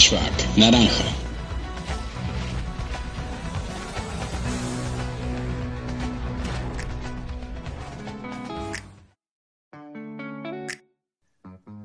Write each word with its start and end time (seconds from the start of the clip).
Flashback 0.00 0.56
Naranja. 0.56 1.04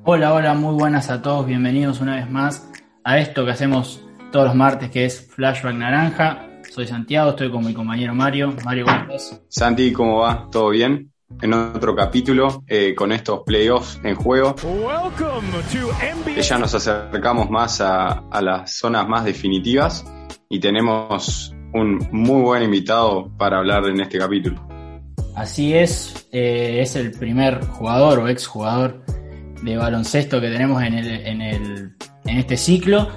Hola, 0.06 0.34
hola, 0.34 0.54
muy 0.54 0.76
buenas 0.76 1.10
a 1.10 1.22
todos, 1.22 1.46
bienvenidos 1.46 2.00
una 2.00 2.16
vez 2.16 2.30
más 2.30 2.72
a 3.04 3.20
esto 3.20 3.44
que 3.44 3.52
hacemos 3.52 4.02
todos 4.32 4.46
los 4.46 4.56
martes 4.56 4.90
que 4.92 5.04
es 5.04 5.30
Flashback 5.36 5.76
Naranja. 5.76 6.48
Soy 6.72 6.88
Santiago, 6.88 7.32
estoy 7.32 7.52
con 7.52 7.66
mi 7.66 7.74
compañero 7.74 8.16
Mario. 8.16 8.56
Mario, 8.64 8.86
¿cómo 8.86 9.14
estás? 9.14 9.42
Santi, 9.50 9.92
¿cómo 9.92 10.20
va? 10.20 10.48
¿Todo 10.50 10.70
bien? 10.70 11.12
En 11.42 11.54
otro 11.54 11.96
capítulo 11.96 12.64
eh, 12.68 12.94
con 12.94 13.12
estos 13.12 13.42
playoffs 13.44 14.00
en 14.04 14.16
juego. 14.16 14.56
Ya 16.42 16.58
nos 16.58 16.76
acercamos 16.76 17.50
más 17.50 17.82
a, 17.82 18.30
a 18.30 18.42
las 18.42 18.78
zonas 18.78 19.08
más 19.08 19.26
definitivas 19.26 20.06
y 20.50 20.60
tenemos 20.60 21.54
un 21.74 22.08
muy 22.12 22.42
buen 22.42 22.64
invitado 22.64 23.30
para 23.38 23.58
hablar 23.58 23.86
en 23.86 24.00
este 24.00 24.18
capítulo. 24.18 24.66
Así 25.36 25.74
es, 25.74 26.28
eh, 26.32 26.80
es 26.82 26.96
el 26.96 27.12
primer 27.12 27.66
jugador 27.66 28.20
o 28.20 28.28
exjugador 28.30 29.04
de 29.62 29.76
baloncesto 29.76 30.40
que 30.40 30.50
tenemos 30.50 30.82
en, 30.84 30.94
el, 30.94 31.08
en, 31.08 31.42
el, 31.42 31.96
en 32.26 32.38
este 32.38 32.56
ciclo. 32.56 33.10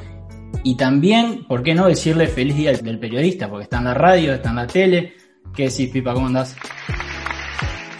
Y 0.65 0.77
también, 0.77 1.45
¿por 1.47 1.63
qué 1.63 1.75
no 1.75 1.87
decirle 1.87 2.27
feliz 2.27 2.57
día 2.57 2.73
del 2.73 2.99
periodista? 2.99 3.49
Porque 3.49 3.65
está 3.65 3.79
en 3.79 3.85
la 3.85 3.95
radio, 3.95 4.35
está 4.35 4.51
en 4.51 4.57
la 4.57 4.67
tele. 4.67 5.13
¿Qué 5.55 5.69
decís, 5.69 5.91
Pipa? 5.91 6.15
¿Cómo 6.15 6.27
andás? 6.27 6.57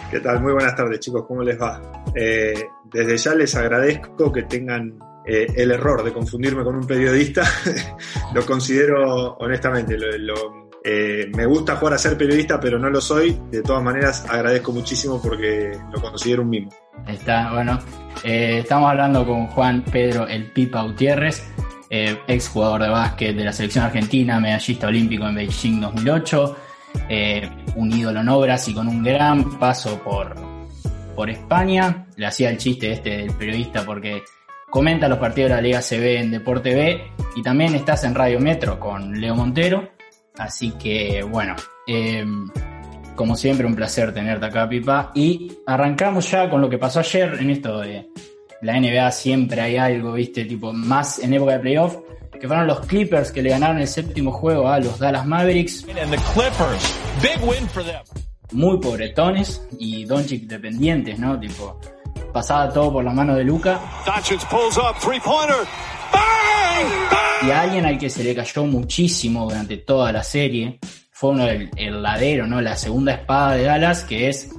¿Qué 0.09 0.19
tal? 0.21 0.41
Muy 0.41 0.53
buenas 0.53 0.75
tardes, 0.75 0.99
chicos. 0.99 1.25
¿Cómo 1.27 1.43
les 1.43 1.61
va? 1.61 1.79
Eh, 2.15 2.65
desde 2.85 3.15
ya 3.15 3.35
les 3.35 3.55
agradezco 3.55 4.31
que 4.31 4.41
tengan 4.43 4.97
eh, 5.23 5.45
el 5.55 5.69
error 5.69 6.03
de 6.03 6.11
confundirme 6.11 6.63
con 6.63 6.75
un 6.75 6.87
periodista. 6.87 7.43
lo 8.33 8.43
considero, 8.43 9.35
honestamente, 9.35 9.95
eh, 10.83 11.29
me 11.35 11.45
gusta 11.45 11.75
jugar 11.75 11.93
a 11.93 11.97
ser 11.99 12.17
periodista, 12.17 12.59
pero 12.59 12.79
no 12.79 12.89
lo 12.89 12.99
soy. 12.99 13.39
De 13.51 13.61
todas 13.61 13.83
maneras, 13.83 14.25
agradezco 14.27 14.71
muchísimo 14.71 15.21
porque 15.21 15.77
lo 15.93 16.01
considero 16.01 16.41
un 16.41 16.49
mimo. 16.49 16.71
Está, 17.07 17.53
bueno. 17.53 17.79
Estamos 18.23 18.89
hablando 18.89 19.23
con 19.27 19.45
Juan 19.47 19.83
Pedro 19.91 20.27
El 20.27 20.51
Pipa 20.51 20.81
Gutiérrez, 20.81 21.47
ex 21.91 22.49
jugador 22.49 22.81
de 22.81 22.89
básquet 22.89 23.35
de 23.35 23.45
la 23.45 23.53
selección 23.53 23.85
argentina, 23.85 24.39
medallista 24.39 24.87
olímpico 24.87 25.27
en 25.27 25.35
Beijing 25.35 25.81
2008, 25.81 26.57
eh, 27.07 27.49
un 27.75 27.91
ídolo 27.91 28.21
en 28.21 28.29
obras 28.29 28.67
y 28.67 28.73
con 28.73 28.87
un 28.87 29.03
gran 29.03 29.57
paso 29.59 29.99
por, 30.03 30.35
por 31.15 31.29
España. 31.29 32.07
Le 32.15 32.25
hacía 32.25 32.49
el 32.49 32.57
chiste 32.57 32.91
este 32.91 33.17
del 33.17 33.33
periodista 33.33 33.85
porque 33.85 34.23
comenta 34.69 35.07
los 35.07 35.19
partidos 35.19 35.49
de 35.49 35.55
la 35.55 35.61
Liga 35.61 35.81
CB 35.81 36.19
en 36.19 36.31
Deporte 36.31 36.75
B 36.75 37.01
y 37.35 37.41
también 37.41 37.75
estás 37.75 38.03
en 38.03 38.15
Radio 38.15 38.39
Metro 38.39 38.79
con 38.79 39.19
Leo 39.19 39.35
Montero. 39.35 39.89
Así 40.37 40.71
que, 40.71 41.21
bueno, 41.23 41.55
eh, 41.87 42.25
como 43.19 43.35
siempre, 43.35 43.67
un 43.67 43.75
placer 43.75 44.13
tenerte 44.13 44.45
acá, 44.45 44.69
Pipa. 44.69 45.11
Y 45.13 45.51
arrancamos 45.65 46.31
ya 46.31 46.49
con 46.49 46.61
lo 46.61 46.69
que 46.69 46.77
pasó 46.77 47.01
ayer 47.01 47.35
en 47.37 47.49
esto 47.49 47.79
de 47.79 48.07
la 48.61 48.79
NBA. 48.79 49.11
Siempre 49.11 49.59
hay 49.59 49.75
algo, 49.75 50.13
viste, 50.13 50.45
tipo 50.45 50.71
más 50.71 51.19
en 51.19 51.33
época 51.33 51.51
de 51.51 51.59
playoff. 51.59 51.97
Que 52.39 52.47
fueron 52.47 52.67
los 52.67 52.79
Clippers 52.81 53.31
que 53.31 53.41
le 53.41 53.49
ganaron 53.49 53.79
el 53.79 53.87
séptimo 53.87 54.31
juego 54.31 54.69
a 54.69 54.79
los 54.79 54.97
Dallas 54.97 55.25
Mavericks. 55.25 55.85
Muy 58.51 58.79
pobretones 58.79 59.61
y 59.77 60.05
Doncic 60.05 60.43
dependientes, 60.47 61.19
¿no? 61.19 61.39
Tipo, 61.39 61.79
pasaba 62.33 62.71
todo 62.71 62.93
por 62.93 63.03
la 63.03 63.11
mano 63.11 63.35
de 63.35 63.43
Luca. 63.43 63.79
Y 67.45 67.51
a 67.51 67.61
alguien 67.61 67.85
al 67.85 67.97
que 67.97 68.09
se 68.09 68.23
le 68.23 68.35
cayó 68.35 68.65
muchísimo 68.65 69.45
durante 69.45 69.77
toda 69.77 70.11
la 70.11 70.23
serie 70.23 70.79
fue 71.11 71.31
uno 71.31 71.45
del 71.45 71.69
el 71.75 72.01
ladero, 72.01 72.47
¿no? 72.47 72.61
La 72.61 72.77
segunda 72.77 73.13
espada 73.13 73.55
de 73.55 73.63
Dallas, 73.63 74.05
que 74.05 74.29
es 74.29 74.51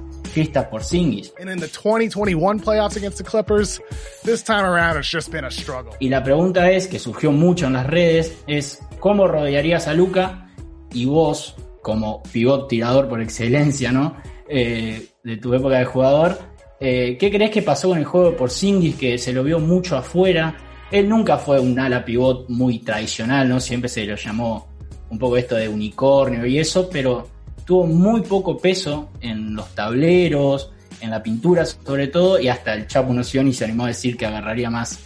Porzingis. 0.69 1.31
And 1.39 1.49
in 1.49 1.59
the 1.59 1.67
2021 1.67 2.59
playoffs 2.59 2.95
against 2.95 3.17
the 3.17 3.23
Clippers, 3.23 3.79
this 4.23 4.43
time 4.43 4.65
around 4.65 4.97
it's 4.97 5.09
just 5.09 5.31
been 5.31 5.45
a 5.45 5.51
struggle. 5.51 5.93
Y 5.99 6.09
la 6.09 6.23
pregunta 6.23 6.71
es, 6.71 6.87
que 6.87 6.99
surgió 6.99 7.31
mucho 7.31 7.67
en 7.67 7.73
las 7.73 7.87
redes, 7.87 8.37
es 8.47 8.79
¿cómo 8.99 9.27
rodearías 9.27 9.87
a 9.87 9.93
Luca? 9.93 10.49
Y 10.93 11.05
vos, 11.05 11.55
como 11.81 12.21
pivot 12.23 12.67
tirador 12.67 13.07
por 13.07 13.21
excelencia, 13.21 13.91
¿no? 13.91 14.17
Eh, 14.47 15.07
de 15.23 15.37
tu 15.37 15.53
época 15.53 15.79
de 15.79 15.85
jugador, 15.85 16.37
eh, 16.79 17.17
¿qué 17.19 17.31
crees 17.31 17.51
que 17.51 17.61
pasó 17.61 17.89
con 17.89 17.97
el 17.97 18.05
juego 18.05 18.31
de 18.31 18.37
Porzingis 18.37 18.95
que 18.95 19.17
se 19.17 19.33
lo 19.33 19.43
vio 19.43 19.59
mucho 19.59 19.95
afuera? 19.95 20.57
Él 20.91 21.07
nunca 21.07 21.37
fue 21.37 21.59
un 21.59 21.79
ala 21.79 22.03
pivot 22.03 22.49
muy 22.49 22.79
tradicional, 22.79 23.47
¿no? 23.47 23.59
Siempre 23.59 23.87
se 23.87 24.05
lo 24.05 24.15
llamó 24.15 24.67
un 25.09 25.19
poco 25.19 25.37
esto 25.37 25.55
de 25.55 25.69
unicornio 25.69 26.45
y 26.45 26.57
eso, 26.57 26.89
pero 26.89 27.27
tuvo 27.65 27.85
muy 27.85 28.21
poco 28.21 28.57
peso 28.57 29.09
en 29.21 29.55
los 29.55 29.73
tableros, 29.75 30.71
en 30.99 31.09
la 31.09 31.21
pintura 31.21 31.65
sobre 31.65 32.07
todo, 32.07 32.39
y 32.39 32.47
hasta 32.47 32.73
el 32.73 32.87
Chapo 32.87 33.13
Nocioni 33.13 33.53
se 33.53 33.65
animó 33.65 33.85
a 33.85 33.87
decir 33.87 34.17
que 34.17 34.25
agarraría 34.25 34.69
más 34.69 34.99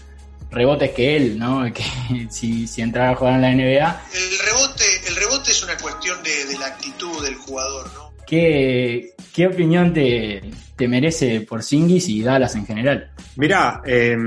rebotes 0.52 0.92
que 0.92 1.18
él, 1.18 1.40
¿no? 1.40 1.66
Que 1.74 2.28
si, 2.30 2.68
si 2.68 2.82
entrara 2.82 3.12
a 3.12 3.16
jugar 3.16 3.36
en 3.36 3.42
la 3.42 3.52
NBA. 3.52 4.02
El 4.14 4.40
rebote, 4.46 4.84
el 5.08 5.16
rebote 5.16 5.52
es 5.52 5.64
una 5.64 5.78
cuestión 5.78 6.22
de, 6.24 6.46
de 6.46 6.58
la 6.58 6.68
actitud 6.68 7.24
del 7.24 7.36
jugador, 7.36 7.92
¿no? 7.94 8.06
¿Qué, 8.26 9.14
qué 9.34 9.48
opinión 9.48 9.94
te, 9.94 10.42
te 10.76 10.88
merece 10.88 11.42
Porzingis 11.42 12.10
y 12.10 12.24
Dallas 12.24 12.56
en 12.56 12.66
general? 12.66 13.12
Mirá, 13.36 13.82
eh, 13.86 14.18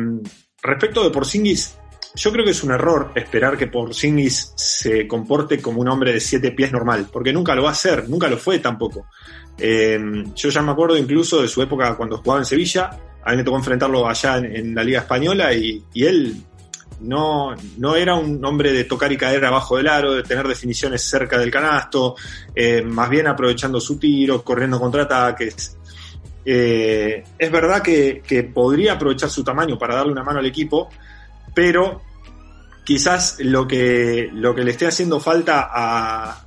respecto 0.63 1.03
de 1.03 1.11
Porzingis, 1.11 1.75
yo 2.15 2.33
creo 2.33 2.45
que 2.45 2.51
es 2.53 2.63
un 2.63 2.73
error 2.73 3.13
esperar 3.15 3.57
que 3.57 3.67
Porzingis 3.67 4.53
se 4.57 5.07
comporte 5.07 5.61
como 5.61 5.81
un 5.81 5.89
hombre 5.89 6.13
de 6.13 6.21
siete 6.21 6.53
pies 6.53 6.73
normal, 6.73 7.09
porque 7.13 7.33
nunca 7.33 7.55
lo 7.55 7.63
va 7.63 7.71
a 7.71 7.73
hacer, 7.73 8.09
nunca 8.09 8.29
lo 8.29 8.39
fue 8.39 8.59
tampoco. 8.59 9.07
Eh, 9.59 9.99
yo 10.35 10.49
ya 10.51 10.63
me 10.63 10.73
acuerdo 10.73 10.97
incluso 10.97 11.43
de 11.43 11.49
su 11.49 11.63
época 11.63 11.97
cuando 11.97 12.19
jugaba 12.19 12.41
en 12.41 12.47
Sevilla, 12.47 12.91
a 13.25 13.31
mí 13.33 13.37
me 13.37 13.45
tocó 13.45 13.57
enfrentarlo 13.57 14.09
allá 14.09 14.39
en, 14.39 14.75
la 14.75 14.83
Liga 14.83 15.01
Española 15.01 15.53
y, 15.53 15.83
él 15.95 16.37
no, 17.01 17.55
no, 17.77 17.95
era 17.95 18.15
un 18.15 18.45
hombre 18.45 18.73
de 18.73 18.85
tocar 18.85 19.13
y 19.13 19.17
caer 19.17 19.45
abajo 19.45 19.77
del 19.77 19.89
aro, 19.89 20.15
de 20.15 20.23
tener 20.23 20.49
definiciones 20.49 21.03
cerca 21.03 21.39
del 21.39 21.51
canasto, 21.51 22.17
eh, 22.55 22.83
más 22.83 23.11
bien 23.11 23.27
aprovechando 23.27 23.81
su 23.81 23.99
tiro, 23.99 24.43
corriendo 24.43 24.81
contraataques. 24.81 25.77
Eh, 26.51 27.25
es 27.39 27.51
verdad 27.51 27.83
que, 27.83 28.51
podría 28.55 28.95
aprovechar 28.95 29.29
su 29.29 29.45
tamaño 29.45 29.79
para 29.79 29.97
darle 29.97 30.13
una 30.13 30.25
mano 30.25 30.39
al 30.39 30.47
equipo, 30.47 30.89
pero 31.55 32.03
quizás 32.85 33.37
lo 33.41 33.69
que, 33.69 34.31
lo 34.33 34.55
que 34.55 34.65
le 34.65 34.71
esté 34.71 34.87
haciendo 34.87 35.21
falta 35.21 35.69
a, 35.71 36.45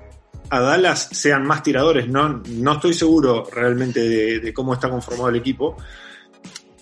a 0.51 0.59
Dallas 0.59 1.09
sean 1.11 1.43
más 1.45 1.63
tiradores. 1.63 2.07
No, 2.07 2.41
no 2.49 2.73
estoy 2.73 2.93
seguro 2.93 3.47
realmente 3.51 4.39
de, 4.39 4.53
cómo 4.53 4.73
está 4.73 4.89
conformado 4.89 5.29
el 5.29 5.37
equipo. 5.37 5.77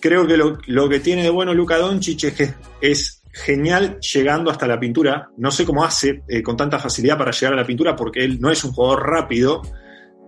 Creo 0.00 0.26
que 0.26 0.36
lo, 0.36 0.58
lo 0.66 0.88
que 0.88 1.00
tiene 1.00 1.22
de 1.22 1.30
bueno 1.30 1.54
Luka 1.54 1.78
Doncic 1.78 2.24
es 2.24 2.34
que 2.34 2.54
es 2.80 3.22
genial 3.32 3.98
llegando 4.00 4.50
hasta 4.50 4.66
la 4.66 4.80
pintura. 4.80 5.30
No 5.36 5.50
sé 5.50 5.64
cómo 5.64 5.84
hace 5.84 6.22
eh, 6.26 6.42
con 6.42 6.56
tanta 6.56 6.78
facilidad 6.78 7.16
para 7.16 7.30
llegar 7.30 7.52
a 7.52 7.56
la 7.56 7.66
pintura 7.66 7.94
porque 7.94 8.24
él 8.24 8.40
no 8.40 8.50
es 8.50 8.64
un 8.64 8.72
jugador 8.72 9.08
rápido, 9.08 9.62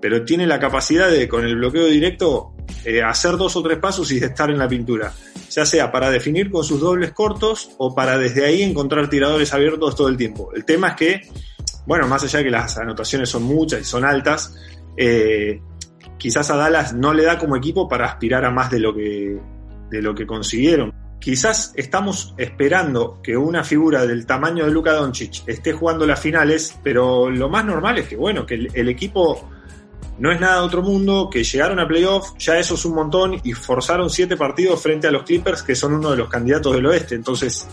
pero 0.03 0.25
tiene 0.25 0.49
la 0.49 0.59
capacidad 0.59 1.09
de 1.09 1.29
con 1.29 1.45
el 1.45 1.55
bloqueo 1.55 1.87
directo 1.87 2.55
eh, 2.85 3.01
hacer 3.03 3.37
dos 3.37 3.55
o 3.55 3.63
tres 3.63 3.79
pasos 3.79 4.11
y 4.11 4.19
estar 4.19 4.51
en 4.51 4.59
la 4.59 4.69
pintura. 4.69 5.13
Ya 5.49 5.65
sea 5.65 5.93
para 5.93 6.11
definir 6.11 6.51
con 6.51 6.65
sus 6.65 6.81
dobles 6.81 7.13
cortos 7.13 7.71
o 7.79 7.95
para 7.95 8.19
desde 8.19 8.45
ahí 8.45 8.63
encontrar 8.63 9.09
tiradores 9.09 9.55
abiertos 9.55 9.95
todo 9.95 10.09
el 10.09 10.17
tiempo. 10.17 10.51
El 10.57 10.65
tema 10.65 10.89
es 10.89 10.95
que, 10.97 11.21
bueno, 11.87 12.09
más 12.09 12.25
allá 12.25 12.41
de 12.41 12.47
que 12.47 12.51
las 12.51 12.77
anotaciones 12.79 13.29
son 13.29 13.45
muchas 13.45 13.83
y 13.83 13.85
son 13.85 14.05
altas, 14.05 14.57
eh, 14.97 15.61
quizás 16.19 16.51
a 16.51 16.57
Dallas 16.57 16.93
no 16.95 17.15
le 17.15 17.23
da 17.23 17.39
como 17.39 17.55
equipo 17.55 17.89
para 17.89 18.07
aspirar 18.07 18.45
a 18.45 18.51
más 18.51 18.73
de 18.73 18.81
lo 18.81 18.93
que, 18.93 19.39
de 19.89 20.03
lo 20.03 20.17
que 20.17 20.27
consiguieron 20.27 20.93
quizás 21.21 21.73
estamos 21.77 22.35
esperando 22.37 23.21
que 23.23 23.37
una 23.37 23.63
figura 23.63 24.05
del 24.05 24.27
tamaño 24.27 24.65
de 24.65 24.73
Luka 24.73 24.93
Doncic 24.93 25.45
esté 25.47 25.73
jugando 25.73 26.05
las 26.05 26.19
finales, 26.19 26.77
pero 26.83 27.31
lo 27.31 27.49
más 27.49 27.65
normal 27.65 27.99
es 27.99 28.09
que, 28.09 28.17
bueno, 28.17 28.45
que 28.45 28.55
el, 28.55 28.71
el, 28.75 28.89
equipo 28.89 29.49
no 30.19 30.31
es 30.33 30.41
nada 30.41 30.61
de 30.61 30.67
otro 30.67 30.83
mundo, 30.83 31.29
que 31.31 31.43
llegaron 31.45 31.81
a 31.81 31.87
playoff, 31.87 32.37
ya 32.39 32.59
eso 32.59 32.75
es 32.75 32.85
un 32.85 32.95
montón, 32.95 33.41
y 33.43 33.53
forzaron 33.53 34.11
siete 34.11 34.37
partidos 34.37 34.83
frente 34.83 35.07
a 35.07 35.11
los 35.11 35.25
Clippers, 35.25 35.63
que 35.63 35.75
son 35.75 35.95
uno 35.95 36.11
de 36.11 36.17
los 36.17 36.29
candidatos 36.29 36.75
del 36.75 36.87
oeste. 36.87 37.15
Entonces, 37.15 37.69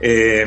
eh, 0.00 0.46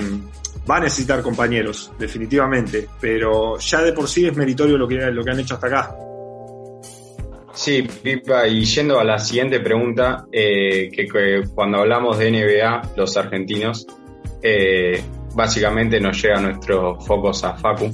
va 0.69 0.77
a 0.77 0.79
necesitar 0.81 1.21
compañeros, 1.21 1.91
definitivamente, 1.99 2.87
pero 2.99 3.57
ya 3.59 3.81
de 3.81 3.93
por 3.93 4.07
sí 4.07 4.25
es 4.25 4.35
meritorio 4.35 4.77
lo 4.77 4.87
que, 4.87 4.95
lo 4.95 5.23
que 5.23 5.31
han 5.31 5.39
hecho 5.39 5.55
hasta 5.55 5.67
acá. 5.67 5.95
Sí, 7.53 7.83
Pipa, 7.83 8.47
y 8.47 8.65
yendo 8.65 8.99
a 8.99 9.03
la 9.03 9.19
siguiente 9.19 9.59
pregunta, 9.59 10.25
eh, 10.31 10.89
que, 10.91 11.05
que, 11.05 11.43
cuando 11.53 11.79
hablamos 11.79 12.17
de 12.17 12.31
NBA, 12.31 12.93
los 12.95 13.15
argentinos, 13.15 13.85
eh, 14.41 15.03
básicamente 15.35 15.99
nos 15.99 16.19
llega 16.21 16.39
nuestros 16.39 17.05
focos 17.05 17.43
a 17.43 17.53
Facu. 17.53 17.93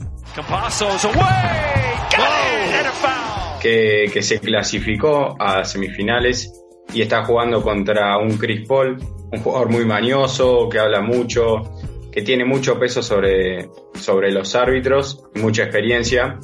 Que, 3.61 4.09
que, 4.13 4.21
se 4.21 4.39
clasificó 4.39 5.35
a 5.39 5.65
semifinales 5.65 6.51
y 6.93 7.01
está 7.01 7.25
jugando 7.25 7.61
contra 7.61 8.17
un 8.17 8.37
Chris 8.37 8.67
Paul, 8.67 8.97
un 9.31 9.39
jugador 9.41 9.69
muy 9.69 9.85
mañoso, 9.85 10.69
que 10.69 10.79
habla 10.79 11.01
mucho, 11.01 11.63
que 12.11 12.21
tiene 12.21 12.45
mucho 12.45 12.79
peso 12.79 13.03
sobre, 13.03 13.69
sobre 13.93 14.31
los 14.31 14.55
árbitros, 14.55 15.23
mucha 15.35 15.63
experiencia. 15.63 16.39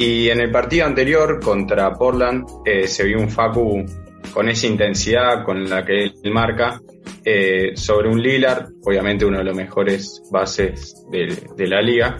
Y 0.00 0.30
en 0.30 0.40
el 0.40 0.50
partido 0.50 0.86
anterior 0.86 1.40
contra 1.40 1.92
Portland 1.92 2.46
eh, 2.64 2.88
se 2.88 3.04
vio 3.04 3.18
un 3.18 3.30
Facu 3.30 3.84
con 4.32 4.48
esa 4.48 4.66
intensidad 4.66 5.44
con 5.44 5.68
la 5.68 5.84
que 5.84 6.04
él 6.04 6.32
marca 6.32 6.80
eh, 7.24 7.72
sobre 7.74 8.08
un 8.08 8.20
Lillard, 8.20 8.70
obviamente 8.84 9.24
uno 9.24 9.38
de 9.38 9.44
los 9.44 9.56
mejores 9.56 10.22
bases 10.30 10.94
de, 11.10 11.66
la 11.66 11.82
liga. 11.82 12.18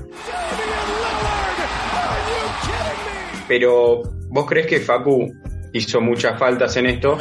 Pero, 3.49 4.03
¿vos 4.29 4.47
crees 4.47 4.67
que 4.67 4.81
Facu 4.81 5.33
hizo 5.73 6.01
muchas 6.01 6.39
faltas 6.39 6.77
en 6.77 6.87
esto. 6.87 7.19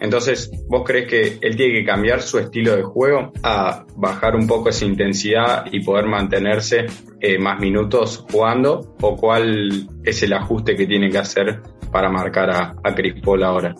Entonces, 0.00 0.50
¿vos 0.68 0.82
crees 0.84 1.08
que 1.08 1.38
él 1.40 1.56
tiene 1.56 1.80
que 1.80 1.84
cambiar 1.84 2.22
su 2.22 2.38
estilo 2.38 2.76
de 2.76 2.82
juego 2.82 3.32
a 3.42 3.84
bajar 3.96 4.36
un 4.36 4.46
poco 4.46 4.68
esa 4.68 4.84
intensidad 4.84 5.66
y 5.70 5.80
poder 5.80 6.06
mantenerse 6.06 6.86
eh, 7.20 7.38
más 7.38 7.58
minutos 7.60 8.24
jugando? 8.30 8.94
¿O 9.00 9.16
cuál 9.16 9.88
es 10.04 10.22
el 10.22 10.32
ajuste 10.32 10.76
que 10.76 10.86
tiene 10.86 11.10
que 11.10 11.18
hacer 11.18 11.60
para 11.90 12.08
marcar 12.10 12.50
a, 12.50 12.94
Chris 12.94 13.14
Paul 13.22 13.42
ahora? 13.42 13.74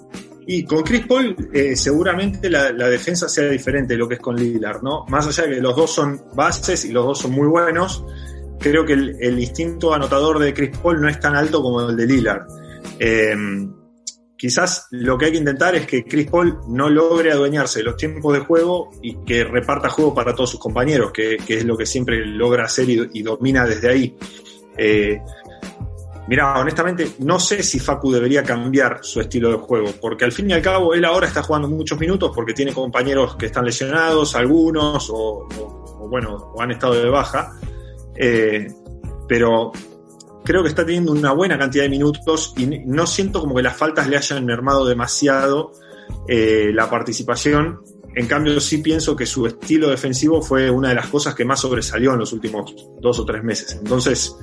Y 0.47 0.65
con 0.65 0.83
Chris 0.83 1.07
Paul 1.07 1.37
eh, 1.53 1.75
seguramente 1.77 2.51
la, 2.51 2.73
defensa 2.73 3.29
sea 3.29 3.49
diferente 3.49 3.95
de 3.95 3.99
lo 3.99 4.09
que 4.09 4.15
es 4.15 4.21
con 4.21 4.37
Lillard, 4.37 4.83
¿no? 4.83 5.05
Más 5.09 5.27
allá 5.27 5.49
de 5.49 5.57
que 5.57 5.61
los 5.61 5.75
dos 5.75 5.93
son 5.93 6.23
bases 6.35 6.85
y 6.85 6.93
los 6.93 7.05
dos 7.05 7.19
son 7.21 7.33
muy 7.33 7.49
buenos, 7.49 8.05
creo 8.59 8.85
que 8.85 8.93
el, 8.93 9.17
el 9.21 9.39
instinto 9.39 9.95
anotador 9.95 10.39
de 10.39 10.53
Chris 10.53 10.77
Paul 10.79 11.01
no 11.01 11.09
es 11.09 11.19
tan 11.19 11.35
alto 11.35 11.63
como 11.63 11.89
el 11.89 11.97
de 11.97 12.07
Lillard. 12.07 12.47
Eh, 12.99 13.35
quizás 14.37 14.89
lo 14.91 15.17
que 15.17 15.27
hay 15.27 15.33
que 15.33 15.39
intentar 15.39 15.75
es 15.75 15.87
que 15.87 16.05
Chris 16.05 16.31
Paul 16.31 16.59
no 16.69 16.91
logre 16.91 17.33
adueñarse 17.33 17.79
de 17.79 17.87
los 17.87 17.97
tiempos 17.97 18.35
de 18.35 18.41
juego 18.41 18.91
y 19.03 19.17
que 19.25 19.45
reparta 19.45 19.89
juego 19.89 20.15
para 20.15 20.35
todos 20.35 20.51
sus 20.51 20.61
compañeros, 20.61 21.13
que, 21.13 21.39
es 21.49 21.65
lo 21.65 21.77
que 21.77 21.87
siempre 21.87 22.25
logra 22.27 22.65
hacer 22.65 22.89
y, 22.89 23.23
domina 23.23 23.67
desde 23.67 23.91
ahí. 23.91 24.17
Eh, 24.77 25.21
Mira, 26.27 26.59
honestamente, 26.59 27.17
no 27.19 27.39
sé 27.39 27.63
si 27.63 27.79
Facu 27.79 28.11
debería 28.11 28.43
cambiar 28.43 29.01
su 29.03 29.21
estilo 29.21 29.51
de 29.51 29.59
juego, 29.59 29.91
porque 30.01 30.25
al 30.25 30.33
fin 30.33 30.49
y 30.49 30.55
al 30.55 30.63
cabo 30.63 30.95
él 30.95 31.05
ahora 31.05 31.27
está 31.27 31.43
jugando 31.43 31.69
muchos 31.69 31.99
minutos 31.99 32.33
porque 32.35 32.55
tiene 32.55 32.73
compañeros 32.73 33.37
que 33.37 33.47
están 33.47 33.65
lesionados, 33.65 34.35
algunos, 34.35 35.11
o, 35.13 35.47
bueno, 36.09 36.53
o 36.55 36.63
han 36.63 36.71
estado 36.71 36.95
de 36.95 37.11
baja. 37.11 37.53
Eh, 38.17 38.69
pero 39.29 39.73
creo 40.45 40.63
que 40.63 40.69
está 40.69 40.85
teniendo 40.85 41.13
una 41.13 41.33
buena 41.33 41.59
cantidad 41.59 41.85
de 41.85 41.91
minutos 41.91 42.55
y 42.57 42.67
no 42.67 43.07
siento 43.07 43.41
como 43.41 43.55
que 43.55 43.63
las 43.63 43.77
faltas 43.77 44.09
le 44.09 44.17
hayan 44.17 44.45
mermado 44.47 44.87
demasiado 44.87 45.73
eh, 46.27 46.71
la 46.73 46.89
participación. 46.89 47.83
En 48.15 48.27
cambio, 48.27 48.61
sí 48.61 48.79
pienso 48.79 49.17
que 49.17 49.27
su 49.27 49.47
estilo 49.47 49.91
defensivo 49.91 50.41
fue 50.41 50.71
una 50.71 50.91
de 50.91 50.95
las 50.95 51.09
cosas 51.09 51.35
que 51.35 51.45
más 51.45 51.61
sobresalió 51.61 52.13
en 52.13 52.21
los 52.21 52.33
últimos 52.33 52.75
dos 53.01 53.19
o 53.19 53.25
tres 53.25 53.43
meses. 53.43 53.77
Entonces, 53.83 54.37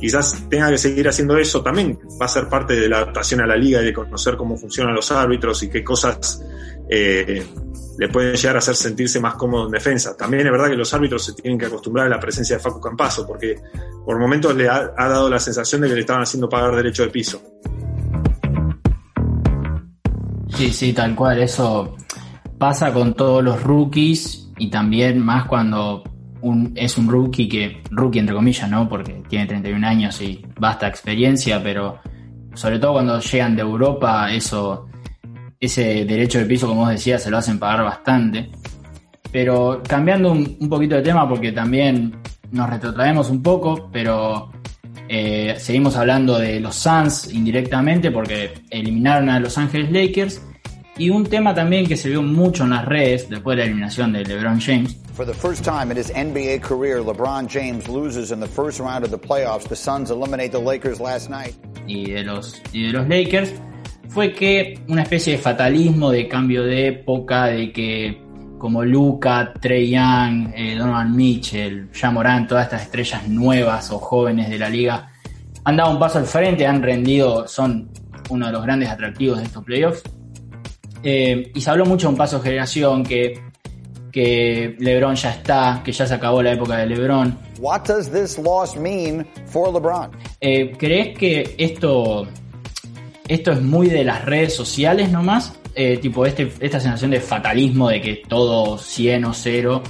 quizás 0.00 0.48
tenga 0.48 0.70
que 0.70 0.78
seguir 0.78 1.08
haciendo 1.08 1.36
eso. 1.36 1.62
También 1.62 1.98
va 2.20 2.26
a 2.26 2.28
ser 2.28 2.48
parte 2.48 2.74
de 2.74 2.88
la 2.88 2.98
adaptación 2.98 3.40
a 3.42 3.46
la 3.46 3.56
liga 3.56 3.82
y 3.82 3.84
de 3.84 3.92
conocer 3.92 4.36
cómo 4.36 4.56
funcionan 4.56 4.94
los 4.94 5.12
árbitros 5.12 5.62
y 5.62 5.68
qué 5.68 5.84
cosas 5.84 6.42
eh, 6.88 7.46
le 7.98 8.08
pueden 8.08 8.34
llegar 8.34 8.56
a 8.56 8.60
hacer 8.60 8.74
sentirse 8.74 9.20
más 9.20 9.34
cómodo 9.34 9.66
en 9.66 9.72
defensa. 9.72 10.16
También 10.16 10.46
es 10.46 10.52
verdad 10.52 10.68
que 10.68 10.76
los 10.76 10.92
árbitros 10.94 11.22
se 11.22 11.34
tienen 11.34 11.58
que 11.58 11.66
acostumbrar 11.66 12.06
a 12.06 12.08
la 12.08 12.18
presencia 12.18 12.56
de 12.56 12.62
Facu 12.62 12.80
Campaso, 12.80 13.26
porque 13.26 13.60
por 14.04 14.18
momentos 14.18 14.56
le 14.56 14.68
ha, 14.68 14.90
dado 14.96 15.28
la 15.28 15.38
sensación 15.38 15.82
de 15.82 15.88
que 15.88 15.94
le 15.94 16.00
estaban 16.00 16.22
haciendo 16.22 16.48
pagar 16.48 16.74
derecho 16.74 17.02
de 17.02 17.10
piso. 17.10 17.42
Sí, 20.48 20.72
sí, 20.72 20.92
tal 20.94 21.14
cual. 21.14 21.42
Eso 21.42 21.96
pasa 22.58 22.92
con 22.92 23.14
todos 23.14 23.44
los 23.44 23.62
rookies 23.62 24.48
y 24.56 24.70
también 24.70 25.24
más 25.24 25.46
cuando 25.46 26.02
un, 26.42 26.72
es 26.74 26.96
un 26.98 27.08
rookie 27.08 27.48
que, 27.48 27.82
rookie 27.90 28.18
entre 28.18 28.34
comillas, 28.34 28.70
¿no? 28.70 28.88
Porque 28.88 29.22
tiene 29.28 29.46
31 29.46 29.86
años 29.86 30.20
y 30.20 30.44
basta 30.58 30.88
experiencia, 30.88 31.62
pero 31.62 31.98
sobre 32.54 32.78
todo 32.78 32.94
cuando 32.94 33.20
llegan 33.20 33.56
de 33.56 33.62
Europa, 33.62 34.32
eso 34.32 34.86
ese 35.60 36.06
derecho 36.06 36.38
de 36.38 36.46
piso, 36.46 36.66
como 36.66 36.80
vos 36.80 36.90
decías, 36.90 37.22
se 37.22 37.30
lo 37.30 37.36
hacen 37.36 37.58
pagar 37.58 37.84
bastante. 37.84 38.50
Pero 39.30 39.82
cambiando 39.86 40.32
un, 40.32 40.68
poquito 40.68 40.96
de 40.96 41.02
tema, 41.02 41.28
porque 41.28 41.52
también 41.52 42.16
nos 42.50 42.68
retrotraemos 42.68 43.28
un 43.30 43.42
poco, 43.42 43.90
pero 43.92 44.50
eh, 45.08 45.54
seguimos 45.58 45.96
hablando 45.96 46.38
de 46.38 46.58
los 46.60 46.74
Suns 46.74 47.32
indirectamente, 47.32 48.10
porque 48.10 48.54
eliminaron 48.70 49.28
a 49.28 49.38
Los 49.38 49.58
Ángeles 49.58 49.92
Lakers. 49.92 50.42
Y 50.98 51.10
un 51.10 51.24
tema 51.24 51.54
también 51.54 51.86
que 51.86 51.96
se 51.96 52.08
vio 52.08 52.22
mucho 52.22 52.64
en 52.64 52.70
las 52.70 52.84
redes 52.84 53.28
después 53.28 53.56
de 53.56 53.62
la 53.62 53.66
eliminación 53.66 54.12
de 54.12 54.24
LeBron 54.24 54.60
James. 54.60 54.96
For 55.14 55.26
the 55.26 55.34
first 55.34 55.64
time 55.64 55.90
in 55.90 55.96
his 55.96 56.10
NBA 56.10 56.60
career, 56.60 57.00
LeBron 57.00 57.48
James 57.48 57.88
loses 57.88 58.30
in 58.30 58.40
the 58.40 58.46
first 58.46 58.80
round 58.80 59.04
of 59.04 59.10
the 59.10 59.18
playoffs. 59.18 59.68
The 59.68 59.76
Suns 59.76 60.10
eliminate 60.10 60.50
the 60.50 60.60
Lakers 60.60 61.00
last 61.00 61.30
night. 61.30 61.54
Y 61.86 62.10
de 62.10 62.24
los, 62.24 62.60
y 62.72 62.86
de 62.86 62.92
los 62.92 63.08
Lakers 63.08 63.52
fue 64.08 64.32
que 64.32 64.78
una 64.88 65.02
especie 65.02 65.34
de 65.34 65.38
fatalismo, 65.38 66.10
de 66.10 66.28
cambio 66.28 66.64
de 66.64 66.88
época, 66.88 67.46
de 67.46 67.72
que 67.72 68.22
como 68.58 68.84
Luca, 68.84 69.54
Trey 69.58 69.90
Young, 69.90 70.52
eh, 70.54 70.76
Donovan 70.76 71.16
Mitchell, 71.16 71.88
Jamoran, 71.92 72.46
todas 72.46 72.64
estas 72.64 72.82
estrellas 72.82 73.26
nuevas 73.26 73.90
o 73.90 73.98
jóvenes 73.98 74.50
de 74.50 74.58
la 74.58 74.68
liga 74.68 75.10
han 75.64 75.76
dado 75.76 75.90
un 75.90 75.98
paso 75.98 76.18
al 76.18 76.26
frente, 76.26 76.66
han 76.66 76.82
rendido, 76.82 77.46
son 77.46 77.90
uno 78.28 78.46
de 78.46 78.52
los 78.52 78.62
grandes 78.62 78.88
atractivos 78.88 79.38
de 79.38 79.44
estos 79.44 79.64
playoffs. 79.64 80.02
Eh, 81.02 81.50
y 81.54 81.60
se 81.60 81.70
habló 81.70 81.86
mucho 81.86 82.06
de 82.08 82.12
un 82.12 82.18
paso 82.18 82.38
de 82.38 82.44
generación, 82.44 83.02
que, 83.04 83.40
que 84.12 84.76
LeBron 84.78 85.14
ya 85.14 85.30
está, 85.30 85.82
que 85.84 85.92
ya 85.92 86.06
se 86.06 86.14
acabó 86.14 86.42
la 86.42 86.52
época 86.52 86.76
de 86.76 86.86
LeBron. 86.86 87.38
What 87.58 87.82
does 87.86 88.10
this 88.10 88.38
loss 88.38 88.76
mean 88.76 89.26
for 89.46 89.72
LeBron? 89.72 90.10
Eh, 90.40 90.72
¿Crees 90.78 91.16
que 91.16 91.54
esto 91.58 92.26
esto 93.30 93.52
es 93.52 93.62
muy 93.62 93.86
de 93.86 94.02
las 94.02 94.24
redes 94.24 94.56
sociales 94.56 95.08
nomás, 95.12 95.56
eh, 95.76 95.98
tipo 95.98 96.26
este, 96.26 96.50
esta 96.58 96.80
sensación 96.80 97.12
de 97.12 97.20
fatalismo 97.20 97.88
de 97.88 98.00
que 98.00 98.22
todo 98.26 98.76
100 98.76 99.24
o 99.24 99.32
0, 99.32 99.82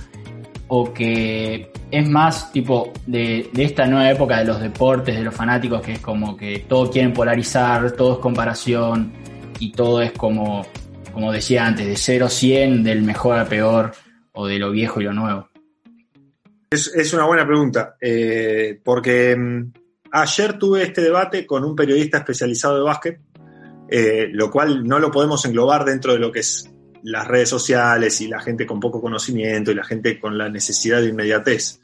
o 0.69 0.93
que 0.93 1.73
es 1.91 2.07
más 2.07 2.53
tipo 2.53 2.93
de, 3.07 3.49
esta 3.57 3.87
nueva 3.87 4.11
época 4.11 4.41
de 4.41 4.45
los 4.45 4.61
deportes, 4.61 5.17
de 5.17 5.23
los 5.23 5.35
fanáticos, 5.35 5.81
que 5.81 5.93
es 5.93 6.01
como 6.01 6.37
que 6.37 6.59
todo 6.69 6.91
quieren 6.91 7.15
polarizar, 7.15 7.93
todo 7.93 8.13
es 8.13 8.19
comparación 8.19 9.11
y 9.59 9.73
todo 9.73 10.03
es 10.03 10.13
como, 10.13 10.67
como 11.13 11.33
decía 11.33 11.67
antes, 11.67 11.87
de 11.87 11.97
0 11.97 12.27
a 12.27 12.31
100, 12.31 12.83
del 12.83 13.03
mejor 13.03 13.39
a 13.39 13.47
peor, 13.47 13.93
o 14.33 14.47
de 14.47 14.59
lo 14.59 14.71
viejo 14.71 15.01
y 15.01 15.05
lo 15.05 15.13
nuevo. 15.13 15.49
Es, 16.71 17.13
una 17.13 17.27
buena 17.27 17.47
pregunta, 17.47 17.97
eh, 18.01 18.81
porque 18.85 19.37
mm, 19.37 19.73
ayer 20.13 20.59
tuve 20.59 20.85
este 20.85 21.03
debate 21.03 21.45
con 21.45 21.65
un 21.65 21.75
periodista 21.75 22.19
especializado 22.19 22.77
de 22.77 22.83
básquet 22.83 23.21
eh, 23.93 24.29
lo 24.33 24.53
cual 24.53 24.87
no 24.87 25.01
lo 25.01 25.11
podemos 25.11 25.45
englobar 25.45 25.85
dentro 25.85 26.13
de 26.13 26.21
lo 26.21 26.31
que 26.31 26.41
es 26.41 26.71
las 27.03 27.27
redes 27.27 27.49
sociales 27.49 28.21
y 28.21 28.29
la 28.29 28.41
gente 28.41 28.65
con 28.65 28.79
poco 28.79 29.01
conocimiento 29.01 29.73
y 29.73 29.75
la 29.75 29.83
gente 29.83 30.21
con 30.21 30.39
la 30.39 30.49
necesidad 30.49 31.01
de 31.01 31.09
inmediatez. 31.09 31.81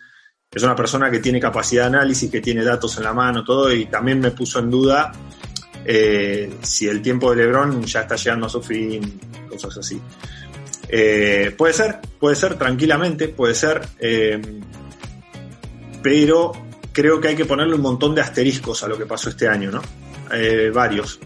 Es 0.48 0.62
una 0.62 0.76
persona 0.76 1.10
que 1.10 1.18
tiene 1.18 1.40
capacidad 1.40 1.90
de 1.90 1.96
análisis, 1.96 2.30
que 2.30 2.40
tiene 2.40 2.62
datos 2.62 2.96
en 2.98 3.02
la 3.02 3.12
mano, 3.12 3.42
todo, 3.42 3.72
y 3.72 3.86
también 3.86 4.20
me 4.20 4.30
puso 4.30 4.60
en 4.60 4.70
duda 4.70 5.10
eh, 5.86 6.52
si 6.62 6.88
el 6.88 7.00
tiempo 7.00 7.30
de 7.30 7.44
Lebron 7.44 7.84
ya 7.84 8.02
está 8.02 8.16
llegando 8.16 8.46
a 8.46 8.50
su 8.50 8.62
fin, 8.62 9.20
cosas 9.48 9.78
así. 9.78 10.00
Eh, 10.88 11.54
puede 11.56 11.72
ser, 11.72 12.00
puede 12.18 12.36
ser, 12.36 12.56
tranquilamente, 12.56 13.28
puede 13.28 13.54
ser, 13.54 13.82
pero 16.02 16.52
creo 16.92 17.20
que 17.20 17.28
hay 17.28 17.36
que 17.36 17.44
ponerle 17.44 17.74
un 17.74 17.82
montón 17.82 18.14
de 18.14 18.20
asteriscos 18.20 18.82
a 18.82 18.88
lo 18.88 18.96
que 18.96 19.06
pasó 19.06 19.30
este 19.30 19.48
año, 19.48 19.70
¿no? 19.70 19.82
varios. 20.72 21.20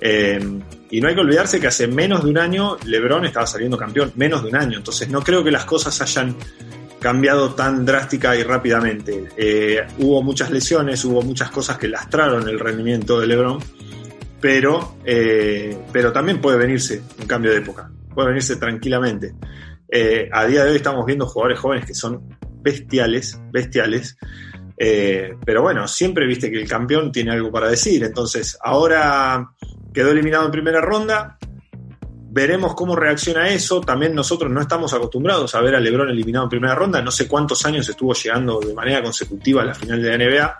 Eh, 0.00 0.60
y 0.90 1.00
no 1.00 1.08
hay 1.08 1.14
que 1.14 1.20
olvidarse 1.22 1.58
que 1.58 1.66
hace 1.66 1.88
menos 1.88 2.22
de 2.22 2.30
un 2.30 2.38
año 2.38 2.76
LeBron 2.84 3.24
estaba 3.24 3.46
saliendo 3.46 3.76
campeón, 3.76 4.12
menos 4.16 4.42
de 4.42 4.50
un 4.50 4.56
año. 4.56 4.78
Entonces 4.78 5.08
no 5.08 5.22
creo 5.22 5.42
que 5.42 5.50
las 5.50 5.64
cosas 5.64 6.00
hayan 6.02 6.36
cambiado 7.00 7.54
tan 7.54 7.84
drástica 7.84 8.36
y 8.36 8.42
rápidamente. 8.42 9.30
Eh, 9.36 9.80
hubo 9.98 10.22
muchas 10.22 10.50
lesiones, 10.50 11.04
hubo 11.04 11.22
muchas 11.22 11.50
cosas 11.50 11.78
que 11.78 11.88
lastraron 11.88 12.48
el 12.48 12.60
rendimiento 12.60 13.18
de 13.18 13.26
LeBron, 13.26 13.58
pero, 14.44 14.98
eh, 15.06 15.74
pero 15.90 16.12
también 16.12 16.38
puede 16.38 16.58
venirse 16.58 17.00
un 17.18 17.26
cambio 17.26 17.50
de 17.50 17.60
época, 17.60 17.90
puede 18.14 18.28
venirse 18.28 18.56
tranquilamente. 18.56 19.34
a 20.30 20.44
día 20.44 20.64
de 20.64 20.70
hoy 20.70 20.76
estamos 20.76 21.06
viendo 21.06 21.24
jugadores 21.24 21.58
jóvenes 21.58 21.86
que 21.86 21.94
son 21.94 22.36
bestiales, 22.60 23.40
bestiales. 23.50 24.18
pero 24.76 25.62
bueno, 25.62 25.88
siempre 25.88 26.26
viste 26.26 26.50
que 26.50 26.60
el 26.60 26.68
campeón 26.68 27.10
tiene 27.10 27.30
algo 27.30 27.50
para 27.50 27.70
decir. 27.70 28.04
Entonces, 28.04 28.58
ahora 28.62 29.48
quedó 29.94 30.10
eliminado 30.10 30.44
en 30.44 30.50
primera 30.50 30.82
ronda. 30.82 31.38
Veremos 32.30 32.74
cómo 32.74 32.94
reacciona 32.94 33.48
eso. 33.48 33.80
También 33.80 34.14
nosotros 34.14 34.50
no 34.50 34.60
estamos 34.60 34.92
acostumbrados 34.92 35.54
a 35.54 35.62
ver 35.62 35.74
a 35.74 35.80
LeBron 35.80 36.10
eliminado 36.10 36.44
en 36.44 36.50
primera 36.50 36.74
ronda. 36.74 37.00
No 37.00 37.10
sé 37.10 37.26
cuántos 37.26 37.64
años 37.64 37.88
estuvo 37.88 38.12
llegando 38.12 38.60
de 38.60 38.74
manera 38.74 39.02
consecutiva 39.02 39.62
a 39.62 39.64
la 39.64 39.74
final 39.74 40.02
de 40.02 40.18
la 40.18 40.22
NBA. 40.22 40.58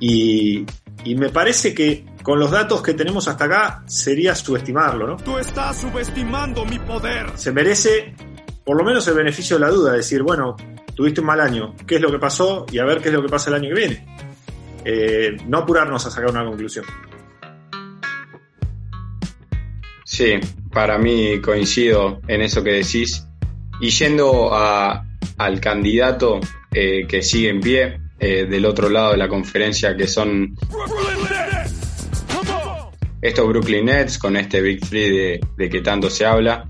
Y, 0.00 0.66
me 1.16 1.28
parece 1.30 1.74
que 1.74 2.04
con 2.22 2.38
los 2.38 2.50
datos 2.50 2.82
que 2.82 2.94
tenemos 2.94 3.28
hasta 3.28 3.44
acá 3.44 3.82
sería 3.86 4.34
subestimarlo, 4.34 5.06
¿no? 5.06 5.16
Tú 5.16 5.38
estás 5.38 5.80
subestimando 5.80 6.64
mi 6.64 6.78
poder. 6.78 7.32
Se 7.36 7.52
merece 7.52 8.14
por 8.64 8.76
lo 8.76 8.84
menos 8.84 9.06
el 9.08 9.14
beneficio 9.14 9.56
de 9.56 9.60
la 9.60 9.70
duda, 9.70 9.92
decir, 9.92 10.22
bueno, 10.22 10.56
tuviste 10.94 11.20
un 11.20 11.26
mal 11.26 11.40
año, 11.40 11.74
¿qué 11.86 11.96
es 11.96 12.00
lo 12.00 12.10
que 12.10 12.18
pasó? 12.18 12.66
Y 12.70 12.78
a 12.78 12.84
ver 12.84 13.00
qué 13.00 13.08
es 13.08 13.14
lo 13.14 13.22
que 13.22 13.28
pasa 13.28 13.50
el 13.50 13.56
año 13.56 13.68
que 13.70 13.74
viene. 13.74 14.06
Eh, 14.84 15.36
no 15.46 15.58
apurarnos 15.58 16.06
a 16.06 16.10
sacar 16.10 16.30
una 16.30 16.44
conclusión. 16.44 16.84
Sí, 20.04 20.34
para 20.72 20.98
mí 20.98 21.40
coincido 21.40 22.20
en 22.28 22.42
eso 22.42 22.62
que 22.62 22.72
decís. 22.72 23.26
Y 23.80 23.90
yendo 23.90 24.54
a, 24.54 25.06
al 25.38 25.60
candidato 25.60 26.40
eh, 26.72 27.06
que 27.08 27.22
sigue 27.22 27.48
en 27.48 27.60
pie 27.60 28.00
eh, 28.18 28.44
del 28.44 28.66
otro 28.66 28.88
lado 28.88 29.12
de 29.12 29.16
la 29.16 29.28
conferencia, 29.28 29.96
que 29.96 30.06
son 30.06 30.54
estos 33.22 33.48
Brooklyn 33.48 33.86
Nets 33.86 34.18
con 34.18 34.36
este 34.36 34.60
Big 34.60 34.80
Three 34.80 35.10
de, 35.10 35.40
de 35.56 35.70
que 35.70 35.80
tanto 35.80 36.10
se 36.10 36.24
habla, 36.24 36.66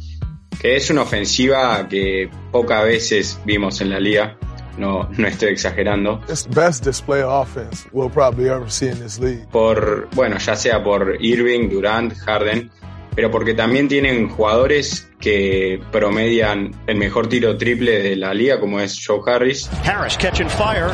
que 0.61 0.77
es 0.77 0.91
una 0.91 1.03
ofensiva 1.03 1.87
que 1.89 2.31
pocas 2.51 2.85
veces 2.85 3.41
vimos 3.45 3.81
en 3.81 3.91
la 3.91 4.01
liga. 4.01 4.37
No, 4.77 5.09
no 5.11 5.27
estoy 5.27 5.51
exagerando. 5.51 6.23
It's 6.29 6.45
the 6.45 6.61
best 6.61 6.85
display 6.85 7.21
of 7.21 7.31
offense 7.31 7.87
we'll 7.93 8.11
probably 8.11 8.49
ever 8.49 8.71
see 8.71 8.89
in 8.89 9.01
this 9.01 9.19
league. 9.19 9.47
Por, 9.51 10.09
bueno, 10.15 10.39
ya 10.39 10.57
sea 10.57 10.83
por 10.83 11.17
Irving, 11.21 11.69
Durant, 11.69 12.15
Harden, 12.15 12.71
pero 13.15 13.31
porque 13.31 13.55
también 13.55 13.89
tienen 13.89 14.29
jugadores 14.29 15.11
que 15.21 15.83
promedian 15.91 16.75
el 16.87 16.97
mejor 16.97 17.29
tiro 17.29 17.57
triple 17.59 18.03
de 18.03 18.17
la 18.17 18.33
liga, 18.33 18.59
como 18.59 18.81
es 18.81 18.99
Joe 19.05 19.21
Harris. 19.27 19.69
Harris 19.85 20.17
catching 20.17 20.49
fire. 20.49 20.91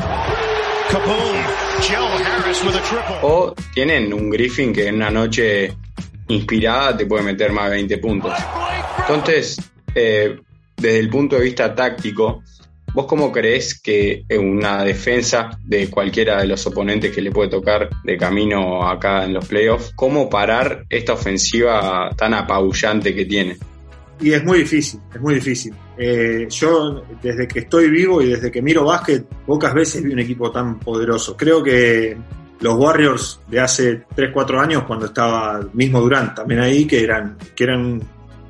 O 3.22 3.54
tienen 3.74 4.12
un 4.12 4.30
Griffin 4.30 4.72
que 4.72 4.88
en 4.88 4.96
una 4.96 5.10
noche 5.10 5.72
inspirada 6.28 6.96
te 6.96 7.06
puede 7.06 7.24
meter 7.24 7.52
más 7.52 7.70
de 7.70 7.76
20 7.76 7.98
puntos. 7.98 8.32
Entonces, 9.08 9.60
eh, 9.94 10.38
desde 10.76 10.98
el 10.98 11.08
punto 11.08 11.36
de 11.36 11.42
vista 11.42 11.74
táctico, 11.74 12.42
¿vos 12.92 13.06
cómo 13.06 13.30
crees 13.30 13.80
que 13.80 14.24
una 14.38 14.84
defensa 14.84 15.50
de 15.64 15.88
cualquiera 15.88 16.40
de 16.40 16.46
los 16.46 16.66
oponentes 16.66 17.14
que 17.14 17.22
le 17.22 17.30
puede 17.30 17.50
tocar 17.50 17.88
de 18.02 18.16
camino 18.16 18.88
acá 18.88 19.24
en 19.24 19.34
los 19.34 19.46
playoffs, 19.46 19.92
cómo 19.94 20.28
parar 20.28 20.84
esta 20.88 21.12
ofensiva 21.12 22.10
tan 22.16 22.34
apabullante 22.34 23.14
que 23.14 23.24
tiene? 23.24 23.56
Y 24.20 24.32
es 24.32 24.44
muy 24.44 24.58
difícil, 24.60 25.00
es 25.14 25.20
muy 25.20 25.34
difícil. 25.34 25.74
Eh, 25.98 26.46
yo, 26.50 27.04
desde 27.22 27.46
que 27.46 27.60
estoy 27.60 27.90
vivo 27.90 28.22
y 28.22 28.30
desde 28.30 28.50
que 28.50 28.62
miro 28.62 28.84
básquet, 28.84 29.26
pocas 29.46 29.74
veces 29.74 30.02
vi 30.02 30.12
un 30.12 30.18
equipo 30.20 30.50
tan 30.50 30.78
poderoso. 30.78 31.36
Creo 31.36 31.62
que 31.62 32.16
los 32.60 32.74
Warriors 32.74 33.40
de 33.48 33.60
hace 33.60 34.04
3, 34.14 34.30
4 34.32 34.60
años, 34.60 34.84
cuando 34.84 35.06
estaba 35.06 35.60
mismo 35.74 36.00
Durant 36.00 36.34
también 36.34 36.60
ahí, 36.60 36.86
que 36.86 37.02
eran, 37.02 37.36
que 37.54 37.64
eran 37.64 38.02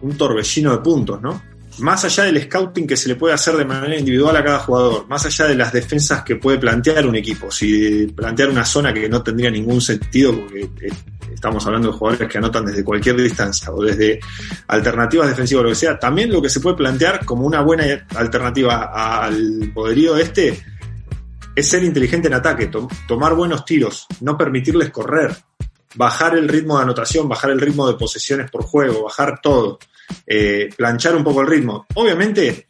un 0.02 0.16
torbellino 0.16 0.72
de 0.72 0.78
puntos, 0.78 1.20
¿no? 1.20 1.42
Más 1.78 2.04
allá 2.04 2.24
del 2.24 2.42
scouting 2.42 2.86
que 2.86 2.96
se 2.96 3.08
le 3.08 3.16
puede 3.16 3.34
hacer 3.34 3.56
de 3.56 3.64
manera 3.64 3.98
individual 3.98 4.36
a 4.36 4.44
cada 4.44 4.58
jugador, 4.60 5.06
más 5.08 5.26
allá 5.26 5.46
de 5.46 5.54
las 5.54 5.72
defensas 5.72 6.22
que 6.22 6.36
puede 6.36 6.58
plantear 6.58 7.06
un 7.06 7.16
equipo, 7.16 7.50
si 7.50 8.06
plantear 8.06 8.48
una 8.48 8.64
zona 8.64 8.94
que 8.94 9.08
no 9.08 9.22
tendría 9.22 9.50
ningún 9.50 9.80
sentido, 9.80 10.40
porque 10.40 10.62
eh, 10.80 10.92
estamos 11.34 11.66
hablando 11.66 11.88
de 11.88 11.98
jugadores 11.98 12.28
que 12.28 12.38
anotan 12.38 12.64
desde 12.64 12.82
cualquier 12.82 13.16
distancia 13.16 13.70
o 13.70 13.82
desde 13.82 14.18
alternativas 14.68 15.28
defensivas 15.28 15.60
o 15.60 15.64
lo 15.64 15.70
que 15.70 15.76
sea, 15.76 15.98
también 15.98 16.32
lo 16.32 16.40
que 16.40 16.48
se 16.48 16.60
puede 16.60 16.76
plantear 16.76 17.24
como 17.24 17.46
una 17.46 17.60
buena 17.60 18.06
alternativa 18.14 18.90
al 19.22 19.70
poderío 19.74 20.16
este 20.16 20.58
es 21.54 21.68
ser 21.68 21.84
inteligente 21.84 22.28
en 22.28 22.34
ataque, 22.34 22.66
to 22.66 22.88
tomar 23.08 23.34
buenos 23.34 23.64
tiros, 23.64 24.06
no 24.20 24.36
permitirles 24.36 24.90
correr, 24.90 25.36
bajar 25.94 26.36
el 26.36 26.48
ritmo 26.48 26.76
de 26.76 26.84
anotación, 26.84 27.28
bajar 27.28 27.50
el 27.50 27.60
ritmo 27.60 27.86
de 27.86 27.94
posesiones 27.94 28.50
por 28.50 28.62
juego, 28.62 29.04
bajar 29.04 29.40
todo, 29.42 29.78
eh, 30.26 30.68
planchar 30.76 31.16
un 31.16 31.24
poco 31.24 31.42
el 31.42 31.48
ritmo. 31.48 31.86
Obviamente 31.94 32.66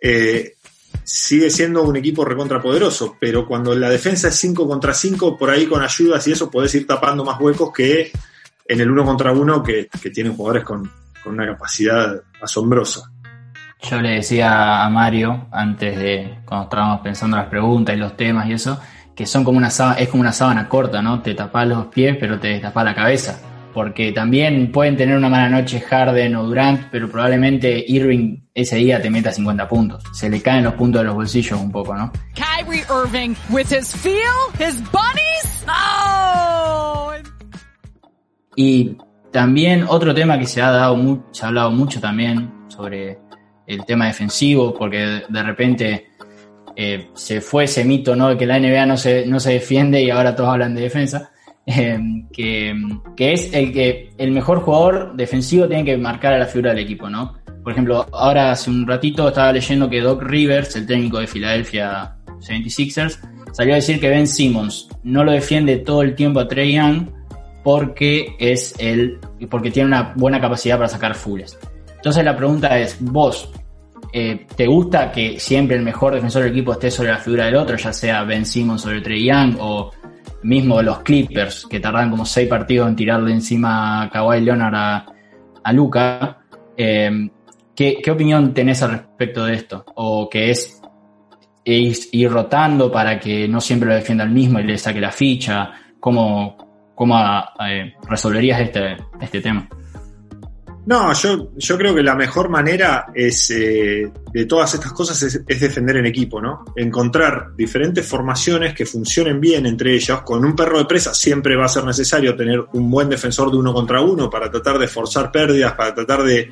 eh, 0.00 0.54
sigue 1.04 1.50
siendo 1.50 1.82
un 1.82 1.96
equipo 1.96 2.24
recontrapoderoso, 2.24 3.16
pero 3.18 3.46
cuando 3.46 3.74
la 3.74 3.90
defensa 3.90 4.28
es 4.28 4.36
5 4.36 4.66
contra 4.66 4.94
5, 4.94 5.36
por 5.36 5.50
ahí 5.50 5.66
con 5.66 5.82
ayudas 5.82 6.26
y 6.26 6.32
eso 6.32 6.50
podés 6.50 6.74
ir 6.74 6.86
tapando 6.86 7.24
más 7.24 7.40
huecos 7.40 7.72
que 7.72 8.12
en 8.66 8.80
el 8.80 8.90
1 8.90 9.04
contra 9.04 9.32
1 9.32 9.62
que, 9.62 9.88
que 10.00 10.10
tienen 10.10 10.34
jugadores 10.34 10.64
con, 10.64 10.90
con 11.22 11.34
una 11.34 11.46
capacidad 11.46 12.20
asombrosa. 12.40 13.10
Yo 13.82 14.00
le 14.00 14.10
decía 14.10 14.84
a 14.84 14.90
Mario, 14.90 15.46
antes 15.50 15.96
de, 15.96 16.38
cuando 16.44 16.64
estábamos 16.64 17.00
pensando 17.00 17.36
las 17.36 17.46
preguntas 17.46 17.96
y 17.96 17.98
los 17.98 18.16
temas 18.16 18.46
y 18.48 18.52
eso, 18.52 18.78
que 19.16 19.26
son 19.26 19.42
como 19.42 19.58
una 19.58 19.68
es 19.68 20.08
como 20.08 20.20
una 20.20 20.32
sábana 20.32 20.68
corta, 20.68 21.00
¿no? 21.02 21.22
Te 21.22 21.34
tapas 21.34 21.66
los 21.66 21.86
pies, 21.86 22.16
pero 22.20 22.38
te 22.38 22.48
destapas 22.48 22.84
la 22.84 22.94
cabeza. 22.94 23.40
Porque 23.72 24.12
también 24.12 24.72
pueden 24.72 24.96
tener 24.96 25.16
una 25.16 25.28
mala 25.28 25.48
noche 25.48 25.80
Harden 25.80 26.34
o 26.36 26.44
Durant, 26.44 26.88
pero 26.90 27.10
probablemente 27.10 27.84
Irving 27.86 28.38
ese 28.54 28.76
día 28.76 29.00
te 29.00 29.10
meta 29.10 29.32
50 29.32 29.68
puntos. 29.68 30.02
Se 30.12 30.28
le 30.28 30.42
caen 30.42 30.64
los 30.64 30.74
puntos 30.74 31.00
de 31.00 31.06
los 31.06 31.14
bolsillos 31.14 31.60
un 31.60 31.70
poco, 31.70 31.94
¿no? 31.94 32.12
Kyrie 32.34 32.84
Irving 32.90 33.34
with 33.50 33.72
his 33.72 33.94
feel, 33.94 34.16
his 34.58 34.80
bunnies. 34.90 35.64
Oh. 35.68 37.12
Y 38.56 38.96
también 39.30 39.84
otro 39.88 40.12
tema 40.14 40.38
que 40.38 40.46
se 40.46 40.60
ha 40.60 40.70
dado 40.70 40.96
mucho, 40.96 41.24
se 41.30 41.44
ha 41.44 41.48
hablado 41.48 41.70
mucho 41.70 42.00
también 42.00 42.52
sobre 42.68 43.18
el 43.66 43.84
tema 43.84 44.06
defensivo, 44.06 44.74
porque 44.74 45.22
de 45.28 45.42
repente 45.42 46.10
eh, 46.76 47.10
se 47.14 47.40
fue 47.40 47.64
ese 47.64 47.84
mito 47.84 48.16
¿no? 48.16 48.30
de 48.30 48.36
que 48.36 48.46
la 48.46 48.58
NBA 48.58 48.86
no 48.86 48.96
se, 48.96 49.26
no 49.26 49.38
se 49.38 49.52
defiende 49.52 50.02
y 50.02 50.10
ahora 50.10 50.34
todos 50.34 50.50
hablan 50.50 50.74
de 50.74 50.82
defensa, 50.82 51.30
que, 52.32 52.74
que, 53.16 53.32
es 53.32 53.52
el 53.52 53.72
que 53.72 54.10
el 54.18 54.30
mejor 54.32 54.60
jugador 54.60 55.16
defensivo 55.16 55.68
tiene 55.68 55.84
que 55.84 55.96
marcar 55.96 56.34
a 56.34 56.38
la 56.38 56.46
figura 56.46 56.70
del 56.70 56.84
equipo, 56.84 57.08
¿no? 57.08 57.34
Por 57.62 57.72
ejemplo, 57.72 58.06
ahora 58.12 58.52
hace 58.52 58.70
un 58.70 58.86
ratito 58.86 59.28
estaba 59.28 59.52
leyendo 59.52 59.88
que 59.88 60.00
Doc 60.00 60.22
Rivers, 60.22 60.74
el 60.76 60.86
técnico 60.86 61.18
de 61.18 61.26
Philadelphia 61.26 62.16
76ers, 62.38 63.18
salió 63.52 63.74
a 63.74 63.76
decir 63.76 64.00
que 64.00 64.08
Ben 64.08 64.26
Simmons 64.26 64.88
no 65.02 65.24
lo 65.24 65.32
defiende 65.32 65.76
todo 65.78 66.02
el 66.02 66.14
tiempo 66.14 66.40
a 66.40 66.48
Trey 66.48 66.74
Young 66.74 67.08
porque 67.62 68.34
es 68.38 68.74
el 68.78 69.18
porque 69.50 69.70
tiene 69.70 69.88
una 69.88 70.14
buena 70.16 70.40
capacidad 70.40 70.76
para 70.76 70.88
sacar 70.88 71.14
fulls. 71.14 71.58
Entonces 71.96 72.24
la 72.24 72.34
pregunta 72.34 72.78
es, 72.78 72.96
vos 73.00 73.50
eh, 74.12 74.46
¿te 74.56 74.66
gusta 74.66 75.12
que 75.12 75.38
siempre 75.38 75.76
el 75.76 75.82
mejor 75.82 76.14
defensor 76.14 76.42
del 76.42 76.52
equipo 76.52 76.72
esté 76.72 76.90
sobre 76.90 77.10
la 77.10 77.18
figura 77.18 77.46
del 77.46 77.56
otro, 77.56 77.76
ya 77.76 77.92
sea 77.92 78.24
Ben 78.24 78.44
Simmons 78.44 78.82
sobre 78.82 79.00
Trey 79.00 79.24
Young 79.24 79.56
o 79.60 79.92
mismo 80.42 80.82
los 80.82 81.00
Clippers, 81.00 81.66
que 81.66 81.80
tardan 81.80 82.10
como 82.10 82.24
seis 82.24 82.48
partidos 82.48 82.88
en 82.88 82.96
tirarle 82.96 83.32
encima 83.32 84.02
a 84.02 84.10
Kawhi 84.10 84.40
Leonard 84.40 84.74
a, 84.74 85.06
a 85.62 85.72
Luca? 85.72 86.38
Eh, 86.76 87.30
¿qué, 87.74 88.00
¿qué, 88.02 88.10
opinión 88.10 88.54
tenés 88.54 88.82
al 88.82 88.92
respecto 88.92 89.44
de 89.44 89.54
esto? 89.54 89.84
¿O 89.94 90.28
que 90.28 90.50
es 90.50 90.80
ir, 91.64 91.96
ir, 92.12 92.30
rotando 92.30 92.90
para 92.90 93.18
que 93.18 93.46
no 93.48 93.60
siempre 93.60 93.88
lo 93.88 93.94
defienda 93.94 94.24
el 94.24 94.30
mismo 94.30 94.58
y 94.60 94.64
le 94.64 94.78
saque 94.78 95.00
la 95.00 95.12
ficha? 95.12 95.72
¿Cómo, 95.98 96.92
cómo 96.94 97.18
eh, 97.66 97.94
resolverías 98.08 98.60
este, 98.60 98.96
este 99.20 99.40
tema? 99.40 99.68
No, 100.86 101.12
yo, 101.12 101.52
yo 101.56 101.76
creo 101.76 101.94
que 101.94 102.02
la 102.02 102.14
mejor 102.14 102.48
manera 102.48 103.06
es 103.14 103.50
eh, 103.50 104.10
de 104.32 104.46
todas 104.46 104.74
estas 104.74 104.92
cosas 104.92 105.22
es, 105.22 105.46
defender 105.46 105.98
en 105.98 106.06
equipo, 106.06 106.40
¿no? 106.40 106.64
Encontrar 106.74 107.54
diferentes 107.54 108.06
formaciones 108.06 108.74
que 108.74 108.86
funcionen 108.86 109.40
bien 109.40 109.66
entre 109.66 109.94
ellas. 109.94 110.22
Con 110.22 110.44
un 110.44 110.56
perro 110.56 110.78
de 110.78 110.86
presa 110.86 111.12
siempre 111.12 111.54
va 111.54 111.66
a 111.66 111.68
ser 111.68 111.84
necesario 111.84 112.34
tener 112.34 112.64
un 112.72 112.90
buen 112.90 113.10
defensor 113.10 113.50
de 113.50 113.58
uno 113.58 113.74
contra 113.74 114.00
uno 114.00 114.30
para 114.30 114.50
tratar 114.50 114.78
de 114.78 114.88
forzar 114.88 115.30
pérdidas, 115.30 115.74
para 115.74 115.94
tratar 115.94 116.22
de 116.22 116.50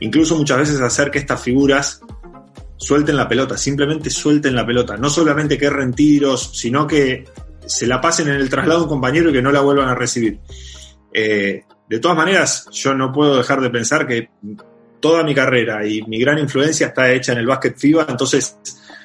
incluso 0.00 0.36
muchas 0.36 0.58
veces 0.58 0.80
hacer 0.80 1.10
que 1.10 1.18
estas 1.18 1.42
figuras 1.42 2.00
suelten 2.76 3.16
la 3.16 3.28
pelota, 3.28 3.56
simplemente 3.56 4.08
suelten 4.08 4.54
la 4.54 4.64
pelota. 4.64 4.96
No 4.96 5.10
solamente 5.10 5.58
que 5.58 5.66
erren 5.66 5.92
tiros, 5.92 6.52
sino 6.54 6.86
que 6.86 7.24
se 7.66 7.86
la 7.86 8.00
pasen 8.00 8.28
en 8.28 8.34
el 8.34 8.48
traslado 8.48 8.80
a 8.80 8.82
un 8.84 8.88
compañero 8.88 9.30
y 9.30 9.32
que 9.32 9.42
no 9.42 9.50
la 9.50 9.60
vuelvan 9.60 9.88
a 9.88 9.94
recibir. 9.94 10.38
Eh, 11.12 11.62
de 11.92 12.00
todas 12.00 12.16
maneras, 12.16 12.70
yo 12.72 12.94
no 12.94 13.12
puedo 13.12 13.36
dejar 13.36 13.60
de 13.60 13.68
pensar 13.68 14.06
que 14.06 14.30
toda 14.98 15.22
mi 15.24 15.34
carrera 15.34 15.86
y 15.86 16.00
mi 16.04 16.18
gran 16.18 16.38
influencia 16.38 16.86
está 16.86 17.12
hecha 17.12 17.32
en 17.32 17.38
el 17.38 17.46
básquet 17.46 17.76
FIBA, 17.76 18.06
entonces 18.08 18.56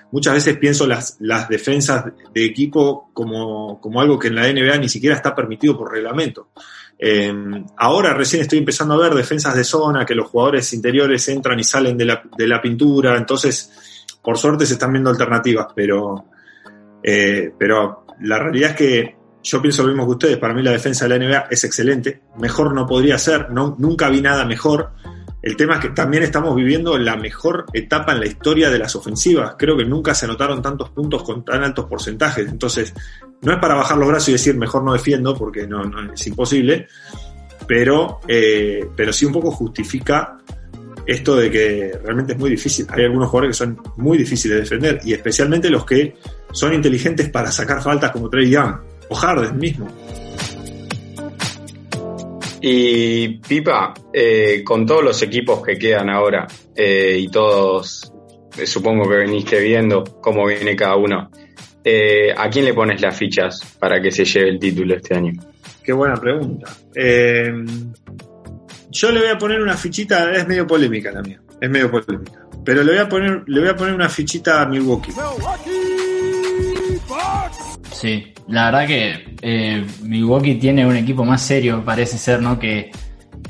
muchas 0.09 0.35
veces 0.35 0.57
pienso 0.57 0.87
las, 0.87 1.17
las 1.19 1.49
defensas 1.49 2.05
de 2.33 2.45
equipo 2.45 3.09
como, 3.11 3.81
como, 3.81 3.99
algo 3.99 4.17
que 4.17 4.29
en 4.29 4.35
la 4.35 4.47
NBA 4.47 4.77
ni 4.77 4.87
siquiera 4.87 5.17
está 5.17 5.35
permitido 5.35 5.77
por 5.77 5.91
reglamento. 5.91 6.51
Eh, 6.97 7.29
ahora 7.75 8.13
recién 8.13 8.43
estoy 8.43 8.59
empezando 8.59 8.93
a 8.93 8.99
ver 8.99 9.15
defensas 9.15 9.53
de 9.53 9.65
zona, 9.65 10.05
que 10.05 10.15
los 10.15 10.29
jugadores 10.29 10.71
interiores 10.71 11.27
entran 11.27 11.59
y 11.59 11.65
salen 11.65 11.97
de 11.97 12.05
la, 12.05 12.23
de 12.37 12.47
la 12.47 12.61
pintura, 12.61 13.17
entonces 13.17 14.05
por 14.23 14.37
suerte 14.37 14.65
se 14.65 14.75
están 14.75 14.93
viendo 14.93 15.09
alternativas, 15.09 15.67
pero, 15.75 16.27
eh, 17.03 17.51
pero 17.59 18.05
la 18.21 18.39
realidad 18.39 18.69
es 18.69 18.75
que 18.77 19.17
yo 19.43 19.61
pienso 19.61 19.83
lo 19.83 19.89
mismo 19.89 20.05
que 20.05 20.11
ustedes, 20.11 20.37
para 20.37 20.53
mí 20.53 20.61
la 20.61 20.71
defensa 20.71 21.07
de 21.07 21.17
la 21.17 21.25
NBA 21.25 21.47
es 21.51 21.63
excelente, 21.63 22.21
mejor 22.39 22.73
no 22.73 22.85
podría 22.85 23.17
ser, 23.17 23.49
nunca 23.51 24.09
vi 24.09 24.21
nada 24.21 24.45
mejor. 24.45 24.91
El 25.41 25.55
tema 25.55 25.75
es 25.75 25.81
que 25.81 25.89
también 25.89 26.23
estamos 26.23 26.55
viviendo 26.55 26.97
la 26.97 27.15
mejor 27.15 27.65
etapa 27.71 28.11
en 28.11 28.19
la 28.19 28.25
historia 28.25 28.69
de 28.69 28.79
las 28.79 28.95
ofensivas. 28.95 29.55
Creo 29.57 29.77
que 29.77 29.85
nunca 29.85 30.13
se 30.13 30.25
anotaron 30.25 30.61
tantos 30.61 30.89
puntos 30.89 31.23
con 31.23 31.45
tan 31.45 31.63
altos 31.63 31.85
porcentajes. 31.85 32.49
Entonces, 32.49 32.93
No 33.41 33.53
es 33.53 33.59
para 33.59 33.75
bajar 33.75 33.97
los 33.97 34.07
brazos 34.07 34.29
y 34.29 34.31
decir 34.33 34.57
mejor 34.57 34.83
no 34.83 34.93
defiendo, 34.93 35.35
porque 35.35 35.67
no, 35.67 35.83
no 35.83 36.11
es 36.11 36.27
imposible, 36.27 36.87
pero, 37.67 38.19
eh, 38.27 38.89
pero 38.95 39.13
sí 39.13 39.25
un 39.25 39.31
poco 39.33 39.51
justifica 39.51 40.37
esto 41.05 41.35
de 41.35 41.51
que 41.51 41.99
realmente 42.03 42.33
es 42.33 42.39
muy 42.39 42.49
difícil. 42.49 42.87
Hay 42.89 43.03
algunos 43.05 43.29
jugadores 43.29 43.55
que 43.55 43.63
son 43.63 43.79
muy 43.95 44.17
difíciles 44.17 44.55
de 44.55 44.61
defender, 44.61 44.99
y 45.05 45.13
especialmente 45.13 45.69
los 45.69 45.85
que 45.85 46.17
son 46.51 46.73
inteligentes 46.73 47.29
para 47.29 47.51
sacar 47.51 47.81
faltas 47.81 48.11
como 48.11 48.29
Trey 48.29 48.49
Young 48.49 48.75
o 49.09 49.15
Harden 49.15 49.57
mismo. 49.57 49.87
Y 52.61 53.37
Pipa, 53.39 53.93
eh, 54.11 54.63
con 54.63 54.85
todos 54.85 55.03
los 55.03 55.21
equipos 55.21 55.61
que 55.61 55.77
quedan 55.77 56.09
ahora 56.09 56.47
eh, 56.75 57.17
y 57.19 57.29
todos, 57.29 58.11
eh, 58.57 58.65
supongo 58.65 59.07
que 59.07 59.17
veniste 59.17 59.59
viendo 59.59 60.03
cómo 60.21 60.45
viene 60.47 60.75
cada 60.75 60.95
uno, 60.95 61.29
eh, 61.83 62.33
¿a 62.35 62.49
quién 62.49 62.65
le 62.65 62.73
pones 62.73 62.99
las 62.99 63.15
fichas 63.15 63.61
para 63.79 64.01
que 64.01 64.11
se 64.11 64.25
lleve 64.25 64.49
el 64.49 64.59
título 64.59 64.95
este 64.95 65.15
año? 65.15 65.33
Qué 65.83 65.93
buena 65.93 66.15
pregunta. 66.15 66.69
Eh, 66.95 67.53
yo 68.89 69.11
le 69.11 69.19
voy 69.21 69.29
a 69.29 69.37
poner 69.37 69.61
una 69.61 69.77
fichita, 69.77 70.33
es 70.33 70.47
medio 70.47 70.65
polémica 70.65 71.11
la 71.11 71.21
mía, 71.21 71.39
es 71.61 71.69
medio 71.69 71.89
polémica. 71.91 72.45
Pero 72.65 72.83
le 72.83 72.91
voy 72.91 73.01
a 73.01 73.07
poner, 73.07 73.43
le 73.45 73.59
voy 73.61 73.69
a 73.69 73.75
poner 73.75 73.93
una 73.93 74.09
fichita 74.09 74.61
a 74.61 74.65
Milwaukee. 74.65 75.13
Sí, 77.99 78.33
la 78.47 78.65
verdad 78.65 78.87
que 78.87 79.35
eh, 79.41 79.85
Milwaukee 80.03 80.55
tiene 80.55 80.85
un 80.85 80.95
equipo 80.95 81.25
más 81.25 81.41
serio, 81.41 81.83
parece 81.83 82.17
ser, 82.17 82.41
¿no? 82.41 82.59
Que 82.59 82.91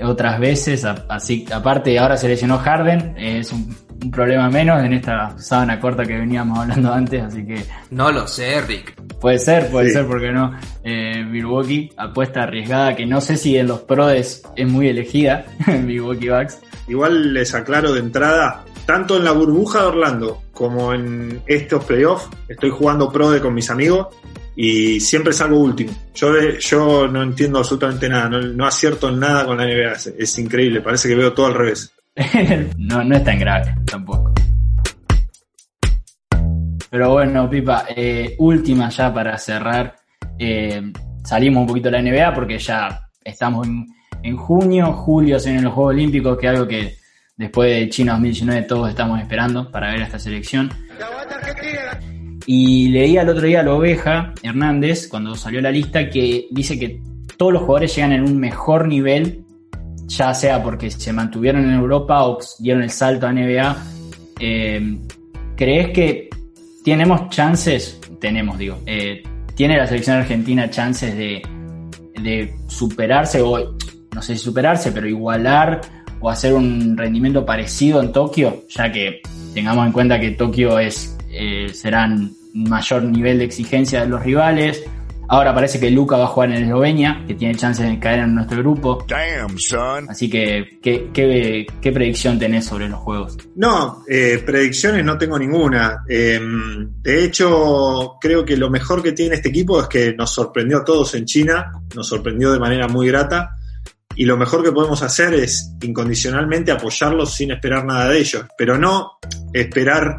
otras 0.02 0.40
veces, 0.40 0.86
a- 0.86 1.06
así, 1.10 1.46
aparte 1.52 1.98
ahora 2.00 2.18
se 2.18 2.28
lesionó 2.28 2.58
Harden, 2.60 3.16
eh, 3.18 3.40
es 3.40 3.52
un, 3.52 3.76
un 4.04 4.12
problema 4.12 4.50
menos 4.50 4.84
en 4.84 4.94
esta 4.94 5.38
sábana 5.38 5.80
corta 5.80 6.06
que 6.06 6.16
veníamos 6.18 6.60
hablando 6.60 6.94
antes, 7.02 7.24
así 7.24 7.46
que 7.46 7.64
No 7.92 8.12
lo 8.12 8.28
sé, 8.28 8.62
Rick. 8.62 8.96
puede 9.20 9.40
ser, 9.40 9.70
puede 9.70 9.88
Sí. 9.88 9.94
ser, 9.96 10.06
porque 10.08 10.32
no. 10.32 10.56
Eh, 10.84 11.24
Milwaukee, 11.26 11.90
apuesta 11.98 12.44
arriesgada, 12.44 12.96
que 12.96 13.06
no 13.06 13.20
sé 13.22 13.36
si 13.38 13.58
en 13.58 13.68
los 13.68 13.82
prodes 13.82 14.44
es 14.56 14.68
muy 14.68 14.88
elegida, 14.88 15.46
Milwaukee 15.84 16.30
Bucks. 16.30 16.60
Igual 16.88 17.34
les 17.34 17.54
aclaro 17.54 17.92
de 17.92 18.00
entrada, 18.00 18.64
tanto 18.88 19.18
en 19.18 19.26
la 19.26 19.34
burbuja 19.34 19.82
de 19.82 19.88
Orlando 19.88 20.44
como 20.54 20.94
en 20.94 21.42
estos 21.46 21.84
playoffs, 21.84 22.30
estoy 22.48 22.70
jugando 22.70 23.12
pro 23.12 23.30
de 23.30 23.42
con 23.42 23.54
mis 23.54 23.70
amigos 23.70 24.08
y 24.56 25.02
siempre 25.02 25.34
salgo 25.34 25.60
último. 25.60 25.92
Yo, 26.16 26.32
yo 26.58 27.08
no 27.10 27.22
entiendo 27.22 27.60
absolutamente 27.60 28.08
nada, 28.08 28.30
no, 28.30 28.66
acierto 28.66 29.12
nada 29.12 29.46
con 29.46 29.58
la 29.58 29.66
NBA, 29.66 29.92
es, 29.92 30.08
es 30.18 30.40
increíble, 30.40 30.80
parece 30.80 31.10
que 31.10 31.16
veo 31.16 31.34
todo 31.34 31.48
al 31.48 31.54
revés. 31.54 31.94
no, 32.78 33.04
no 33.04 33.16
es 33.18 33.24
tan 33.26 33.38
grave 33.38 33.76
tampoco. 33.86 34.34
Pero 36.90 37.12
bueno, 37.12 37.50
Pipa, 37.50 37.88
eh, 37.94 38.36
última 38.40 38.88
ya 38.88 39.14
para 39.14 39.38
cerrar. 39.38 39.98
Eh, 40.40 40.82
salimos 41.26 41.62
un 41.62 41.68
poquito 41.68 41.92
de 41.92 42.02
la 42.02 42.02
NBA 42.02 42.34
porque 42.34 42.58
ya 42.58 43.10
estamos 43.22 43.68
en, 43.68 43.86
en 44.24 44.38
junio, 44.38 44.94
julio 44.94 45.38
se 45.40 45.50
vienen 45.50 45.66
los 45.66 45.74
Juegos 45.74 45.94
Olímpicos, 45.94 46.38
que 46.38 46.48
es 46.48 46.54
algo 46.54 46.66
que 46.66 46.97
después 47.38 47.74
de 47.74 47.90
China 47.90 48.14
2019 48.14 48.64
todos 48.64 48.90
estamos 48.90 49.20
esperando 49.22 49.72
para 49.72 49.92
ver 49.92 50.02
a 50.02 50.06
esta 50.06 50.20
selección. 50.20 50.70
Y 52.46 52.90
leía 52.90 53.22
el 53.22 53.30
otro 53.30 53.46
día 53.46 53.60
a 53.60 53.64
la 53.64 53.74
oveja 53.74 54.34
Hernández, 54.42 55.08
cuando 55.08 55.36
salió 55.36 55.62
la 55.62 55.72
lista, 55.72 56.10
que 56.10 56.48
dice 56.52 56.80
que 56.80 57.02
todos 57.38 57.54
los 57.54 57.62
jugadores 57.62 57.96
llegan 57.96 58.14
en 58.14 58.24
un 58.24 58.38
mejor 58.38 58.88
nivel 58.88 59.44
ya 60.08 60.34
sea 60.34 60.64
porque 60.64 60.90
se 60.90 61.12
mantuvieron 61.14 61.66
en 61.66 61.74
Europa 61.74 62.26
o 62.26 62.40
dieron 62.60 62.82
el 62.84 62.90
salto 62.90 63.28
a 63.28 63.34
NBA, 63.34 63.78
eh, 64.40 64.98
¿crees 65.56 65.90
que 65.90 66.30
tenemos 66.84 67.30
chances? 67.30 68.00
Tenemos, 68.20 68.58
digo, 68.58 68.80
eh, 68.86 69.22
¿tiene 69.54 69.78
la 69.78 69.86
selección 69.86 70.18
argentina 70.18 70.70
chances 70.70 71.16
de, 71.16 71.42
de 72.22 72.56
superarse 72.68 73.42
o, 73.42 73.76
no 74.14 74.22
sé 74.22 74.38
si 74.38 74.44
superarse, 74.44 74.92
pero 74.92 75.08
igualar 75.08 75.82
o 76.20 76.30
hacer 76.30 76.54
un 76.54 76.98
rendimiento 76.98 77.46
parecido 77.46 78.02
en 78.02 78.12
Tokio? 78.12 78.64
Ya 78.70 78.92
que 78.92 79.22
tengamos 79.54 79.86
en 79.86 79.92
cuenta 79.92 80.20
que 80.20 80.32
Tokio 80.32 80.80
es, 80.80 81.18
eh, 81.32 81.70
serán 81.74 82.32
un 82.54 82.64
mayor 82.70 83.04
nivel 83.04 83.40
de 83.40 83.46
exigencia 83.46 84.02
de 84.02 84.08
los 84.08 84.24
rivales. 84.24 84.84
Ahora 85.30 85.54
parece 85.54 85.78
que 85.78 85.92
Luca 85.92 86.16
va 86.16 86.24
a 86.24 86.28
jugar 86.28 86.52
en 86.52 86.64
Eslovenia, 86.64 87.22
que 87.28 87.34
tiene 87.34 87.54
chances 87.54 87.86
de 87.86 88.00
caer 88.00 88.20
en 88.20 88.36
nuestro 88.36 88.60
grupo. 88.60 89.06
Damn, 89.10 89.60
son. 89.60 90.10
Así 90.10 90.30
que, 90.30 90.80
¿qué, 90.82 91.10
qué, 91.14 91.68
qué 91.82 91.92
predicción 91.92 92.40
tenés 92.40 92.66
sobre 92.66 92.88
los 92.88 93.00
juegos? 93.00 93.38
No, 93.56 94.04
eh, 94.08 94.42
predicciones 94.46 95.04
no 95.04 95.18
tengo 95.18 95.38
ninguna. 95.38 96.04
Eh, 96.08 96.40
de 97.02 97.26
hecho, 97.26 98.16
creo 98.22 98.46
que 98.46 98.56
lo 98.56 98.70
mejor 98.70 99.04
que 99.04 99.12
tiene 99.12 99.36
este 99.36 99.50
equipo 99.50 99.82
es 99.82 99.88
que 99.88 100.14
nos 100.14 100.34
sorprendió 100.34 100.78
a 100.78 100.86
todos 100.86 101.14
en 101.16 101.26
China, 101.26 101.74
nos 101.94 102.08
sorprendió 102.08 102.54
de 102.54 102.60
manera 102.60 102.88
muy 102.88 103.08
grata. 103.08 103.58
Y 104.18 104.26
lo 104.26 104.36
mejor 104.36 104.64
que 104.64 104.72
podemos 104.72 105.04
hacer 105.04 105.36
es 105.36 105.76
incondicionalmente 105.80 106.72
apoyarlos 106.72 107.36
sin 107.36 107.52
esperar 107.52 107.86
nada 107.86 108.10
de 108.10 108.18
ellos, 108.18 108.46
pero 108.58 108.76
no 108.76 109.20
esperar 109.54 110.18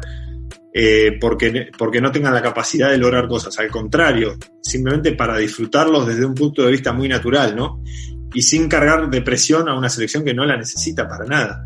eh, 0.73 1.17
porque, 1.19 1.69
porque 1.77 1.99
no 1.99 2.09
tengan 2.09 2.33
la 2.33 2.41
capacidad 2.41 2.89
de 2.89 2.97
lograr 2.97 3.27
cosas. 3.27 3.59
Al 3.59 3.69
contrario, 3.69 4.37
simplemente 4.61 5.11
para 5.11 5.37
disfrutarlos 5.37 6.07
desde 6.07 6.25
un 6.25 6.33
punto 6.33 6.63
de 6.63 6.71
vista 6.71 6.93
muy 6.93 7.09
natural, 7.09 7.53
¿no? 7.53 7.83
Y 8.33 8.41
sin 8.41 8.69
cargar 8.69 9.09
de 9.09 9.21
presión 9.21 9.67
a 9.67 9.77
una 9.77 9.89
selección 9.89 10.23
que 10.23 10.33
no 10.33 10.45
la 10.45 10.55
necesita 10.55 11.05
para 11.05 11.25
nada. 11.25 11.65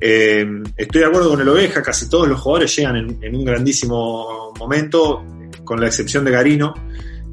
Eh, 0.00 0.44
estoy 0.76 1.02
de 1.02 1.06
acuerdo 1.06 1.30
con 1.30 1.40
el 1.40 1.48
Oveja, 1.48 1.80
casi 1.80 2.08
todos 2.08 2.26
los 2.26 2.40
jugadores 2.40 2.74
llegan 2.74 3.18
en, 3.22 3.36
un 3.36 3.44
grandísimo 3.44 4.52
momento, 4.58 5.24
con 5.62 5.80
la 5.80 5.86
excepción 5.86 6.24
de 6.24 6.30
Garino. 6.32 6.74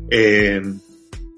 Eh, 0.07 0.61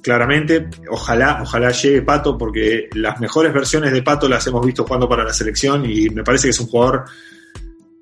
claramente, 0.02 0.68
ojalá, 0.90 1.40
ojalá 1.42 1.72
llegue 1.72 2.02
Pato, 2.02 2.38
porque 2.38 2.90
las 2.94 3.20
mejores 3.20 3.54
versiones 3.54 3.92
de 3.92 4.02
Pato 4.02 4.28
las 4.28 4.46
hemos 4.48 4.66
visto 4.66 4.84
jugando 4.84 5.10
para 5.10 5.24
la 5.24 5.34
selección 5.34 5.90
y 5.90 6.10
me 6.10 6.24
parece 6.24 6.48
que 6.48 6.52
es 6.52 6.60
un 6.60 6.68
jugador 6.68 7.06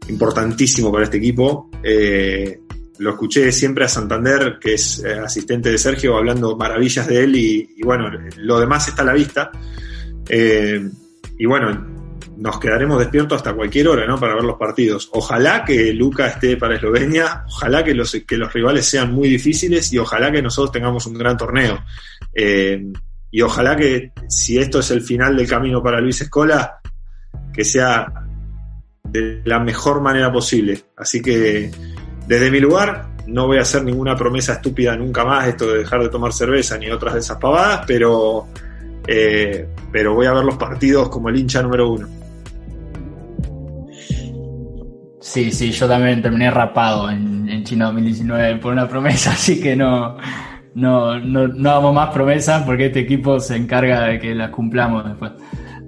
importantísimo 0.07 0.91
para 0.91 1.05
este 1.05 1.17
equipo. 1.17 1.69
Eh, 1.83 2.59
lo 2.97 3.11
escuché 3.11 3.51
siempre 3.51 3.85
a 3.85 3.89
Santander, 3.89 4.57
que 4.59 4.75
es 4.75 5.03
eh, 5.03 5.19
asistente 5.19 5.69
de 5.69 5.77
Sergio, 5.77 6.15
hablando 6.15 6.55
maravillas 6.55 7.07
de 7.07 7.23
él 7.23 7.35
y, 7.35 7.81
bueno, 7.83 8.09
lo 8.37 8.59
demás 8.59 8.87
está 8.87 9.01
a 9.01 9.05
la 9.05 9.13
vista. 9.13 9.51
Eh, 10.29 10.89
y 11.37 11.45
bueno, 11.45 11.94
nos 12.37 12.59
quedaremos 12.59 12.99
despiertos 12.99 13.37
hasta 13.37 13.53
cualquier 13.53 13.87
hora, 13.87 14.05
¿no? 14.05 14.19
Para 14.19 14.35
ver 14.35 14.43
los 14.43 14.57
partidos. 14.57 15.09
Ojalá 15.13 15.63
que 15.63 15.93
Luca 15.93 16.27
esté 16.27 16.57
para 16.57 16.75
Eslovenia, 16.75 17.43
ojalá 17.47 17.83
que 17.83 17.93
los, 17.93 18.11
que 18.27 18.37
los 18.37 18.51
rivales 18.53 18.85
sean 18.85 19.13
muy 19.13 19.29
difíciles 19.29 19.91
y 19.93 19.97
ojalá 19.97 20.31
que 20.31 20.41
nosotros 20.41 20.71
tengamos 20.71 21.05
un 21.05 21.13
gran 21.13 21.37
torneo. 21.37 21.83
Eh, 22.33 22.83
y 23.31 23.41
ojalá 23.41 23.75
que 23.75 24.11
si 24.27 24.57
esto 24.57 24.79
es 24.79 24.91
el 24.91 25.01
final 25.01 25.35
del 25.35 25.47
camino 25.47 25.81
para 25.81 25.99
Luis 25.99 26.21
Escola, 26.21 26.79
que 27.53 27.63
sea 27.63 28.11
de 29.03 29.41
la 29.45 29.59
mejor 29.59 30.01
manera 30.01 30.31
posible. 30.31 30.81
Así 30.97 31.21
que 31.21 31.71
desde 32.27 32.51
mi 32.51 32.59
lugar 32.59 33.15
no 33.27 33.47
voy 33.47 33.57
a 33.57 33.61
hacer 33.61 33.83
ninguna 33.83 34.15
promesa 34.15 34.53
estúpida 34.53 34.95
nunca 34.95 35.25
más, 35.25 35.47
esto 35.47 35.67
de 35.67 35.79
dejar 35.79 36.01
de 36.01 36.09
tomar 36.09 36.33
cerveza 36.33 36.77
ni 36.77 36.89
otras 36.89 37.13
de 37.13 37.19
esas 37.21 37.37
pavadas, 37.37 37.83
pero, 37.87 38.47
eh, 39.07 39.67
pero 39.91 40.13
voy 40.13 40.25
a 40.27 40.33
ver 40.33 40.43
los 40.43 40.57
partidos 40.57 41.09
como 41.09 41.29
el 41.29 41.37
hincha 41.37 41.61
número 41.61 41.89
uno. 41.89 42.24
Sí, 45.35 45.51
sí, 45.51 45.69
yo 45.71 45.85
también 45.85 46.21
terminé 46.21 46.49
rapado 46.49 47.11
en, 47.11 47.49
en 47.49 47.61
China 47.65 47.87
2019 47.87 48.55
por 48.55 48.71
una 48.71 48.87
promesa, 48.87 49.31
así 49.33 49.59
que 49.59 49.75
no, 49.75 50.15
no, 50.75 51.19
no, 51.19 51.49
no 51.49 51.69
hagamos 51.71 51.93
más 51.93 52.13
promesas 52.13 52.63
porque 52.63 52.85
este 52.85 53.01
equipo 53.01 53.41
se 53.41 53.57
encarga 53.57 54.05
de 54.05 54.17
que 54.17 54.33
las 54.33 54.49
cumplamos 54.51 55.03
después. 55.03 55.33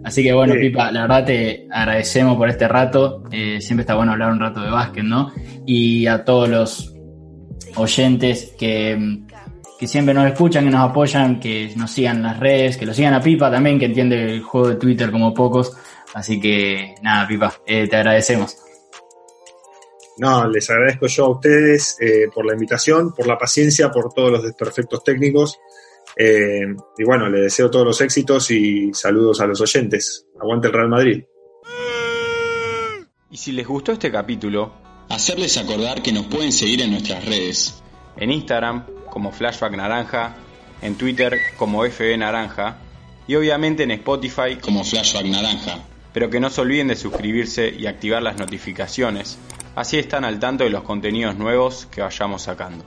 Así 0.03 0.21
que 0.21 0.33
bueno, 0.33 0.53
Sí. 0.53 0.59
Pipa, 0.59 0.91
la 0.91 1.03
verdad 1.03 1.23
te 1.23 1.65
agradecemos 1.71 2.35
por 2.35 2.49
este 2.49 2.67
rato. 2.67 3.23
Eh, 3.31 3.61
siempre 3.61 3.83
está 3.83 3.95
bueno 3.95 4.11
hablar 4.11 4.33
un 4.33 4.41
rato 4.41 4.59
de 4.59 4.69
básquet, 4.69 5.05
¿no? 5.05 5.31
Y 5.65 6.07
a 6.07 6.25
todos 6.25 6.49
los 6.49 6.93
oyentes 7.77 8.53
que, 8.59 9.21
que 9.79 9.87
siempre 9.87 10.13
nos 10.13 10.25
escuchan, 10.25 10.65
que 10.65 10.71
nos 10.71 10.89
apoyan, 10.89 11.39
que 11.39 11.71
nos 11.77 11.89
sigan 11.91 12.17
en 12.17 12.23
las 12.23 12.37
redes, 12.37 12.75
que 12.75 12.85
lo 12.85 12.93
sigan 12.93 13.13
a 13.13 13.21
Pipa 13.21 13.49
también, 13.49 13.79
que 13.79 13.85
entiende 13.85 14.29
el 14.29 14.41
juego 14.41 14.67
de 14.67 14.75
Twitter 14.75 15.09
como 15.09 15.33
pocos. 15.33 15.71
Así 16.13 16.37
que 16.37 16.95
nada, 17.01 17.25
Pipa, 17.25 17.53
eh, 17.65 17.87
te 17.87 17.95
agradecemos. 17.95 18.66
No, 20.19 20.47
les 20.47 20.69
agradezco 20.69 21.07
yo 21.07 21.25
a 21.25 21.29
ustedes 21.29 21.97
eh, 21.99 22.27
por 22.33 22.45
la 22.45 22.53
invitación, 22.53 23.13
por 23.13 23.27
la 23.27 23.37
paciencia, 23.37 23.91
por 23.91 24.13
todos 24.13 24.31
los 24.31 24.43
desperfectos 24.43 25.03
técnicos. 25.03 25.59
Eh, 26.15 26.65
y 26.97 27.03
bueno, 27.03 27.29
les 27.29 27.43
deseo 27.43 27.69
todos 27.69 27.85
los 27.85 28.01
éxitos 28.01 28.49
y 28.51 28.91
saludos 28.93 29.41
a 29.41 29.45
los 29.45 29.61
oyentes. 29.61 30.25
Aguante 30.39 30.67
el 30.67 30.73
Real 30.73 30.89
Madrid. 30.89 31.23
Y 33.29 33.37
si 33.37 33.51
les 33.51 33.67
gustó 33.67 33.91
este 33.91 34.11
capítulo, 34.11 34.87
Hacerles 35.09 35.57
acordar 35.57 36.01
que 36.01 36.11
nos 36.11 36.25
pueden 36.25 36.51
seguir 36.51 36.81
en 36.81 36.91
nuestras 36.91 37.23
redes. 37.25 37.81
en 38.17 38.31
Instagram 38.31 38.85
como 39.11 39.31
Flashback 39.31 39.75
Naranja, 39.75 40.35
en 40.81 40.95
Twitter 40.95 41.37
como 41.55 41.85
FB 41.85 42.17
Naranja 42.17 42.77
y 43.27 43.35
obviamente 43.35 43.83
en 43.83 43.91
Spotify 43.91 44.57
como 44.59 44.83
Flashback 44.83 45.25
Naranja. 45.25 45.79
Pero 46.17 46.31
que 46.31 46.39
no 46.39 46.49
se 46.49 46.61
olviden 46.61 46.87
de 46.87 46.95
suscribirse 46.95 47.69
y 47.69 47.85
activar 47.85 48.23
las 48.23 48.37
notificaciones, 48.37 49.37
así 49.75 49.99
están 49.99 50.25
al 50.25 50.39
tanto 50.39 50.63
de 50.63 50.71
los 50.71 50.81
contenidos 50.81 51.35
nuevos 51.35 51.85
que 51.91 52.01
vayamos 52.01 52.41
sacando. 52.41 52.83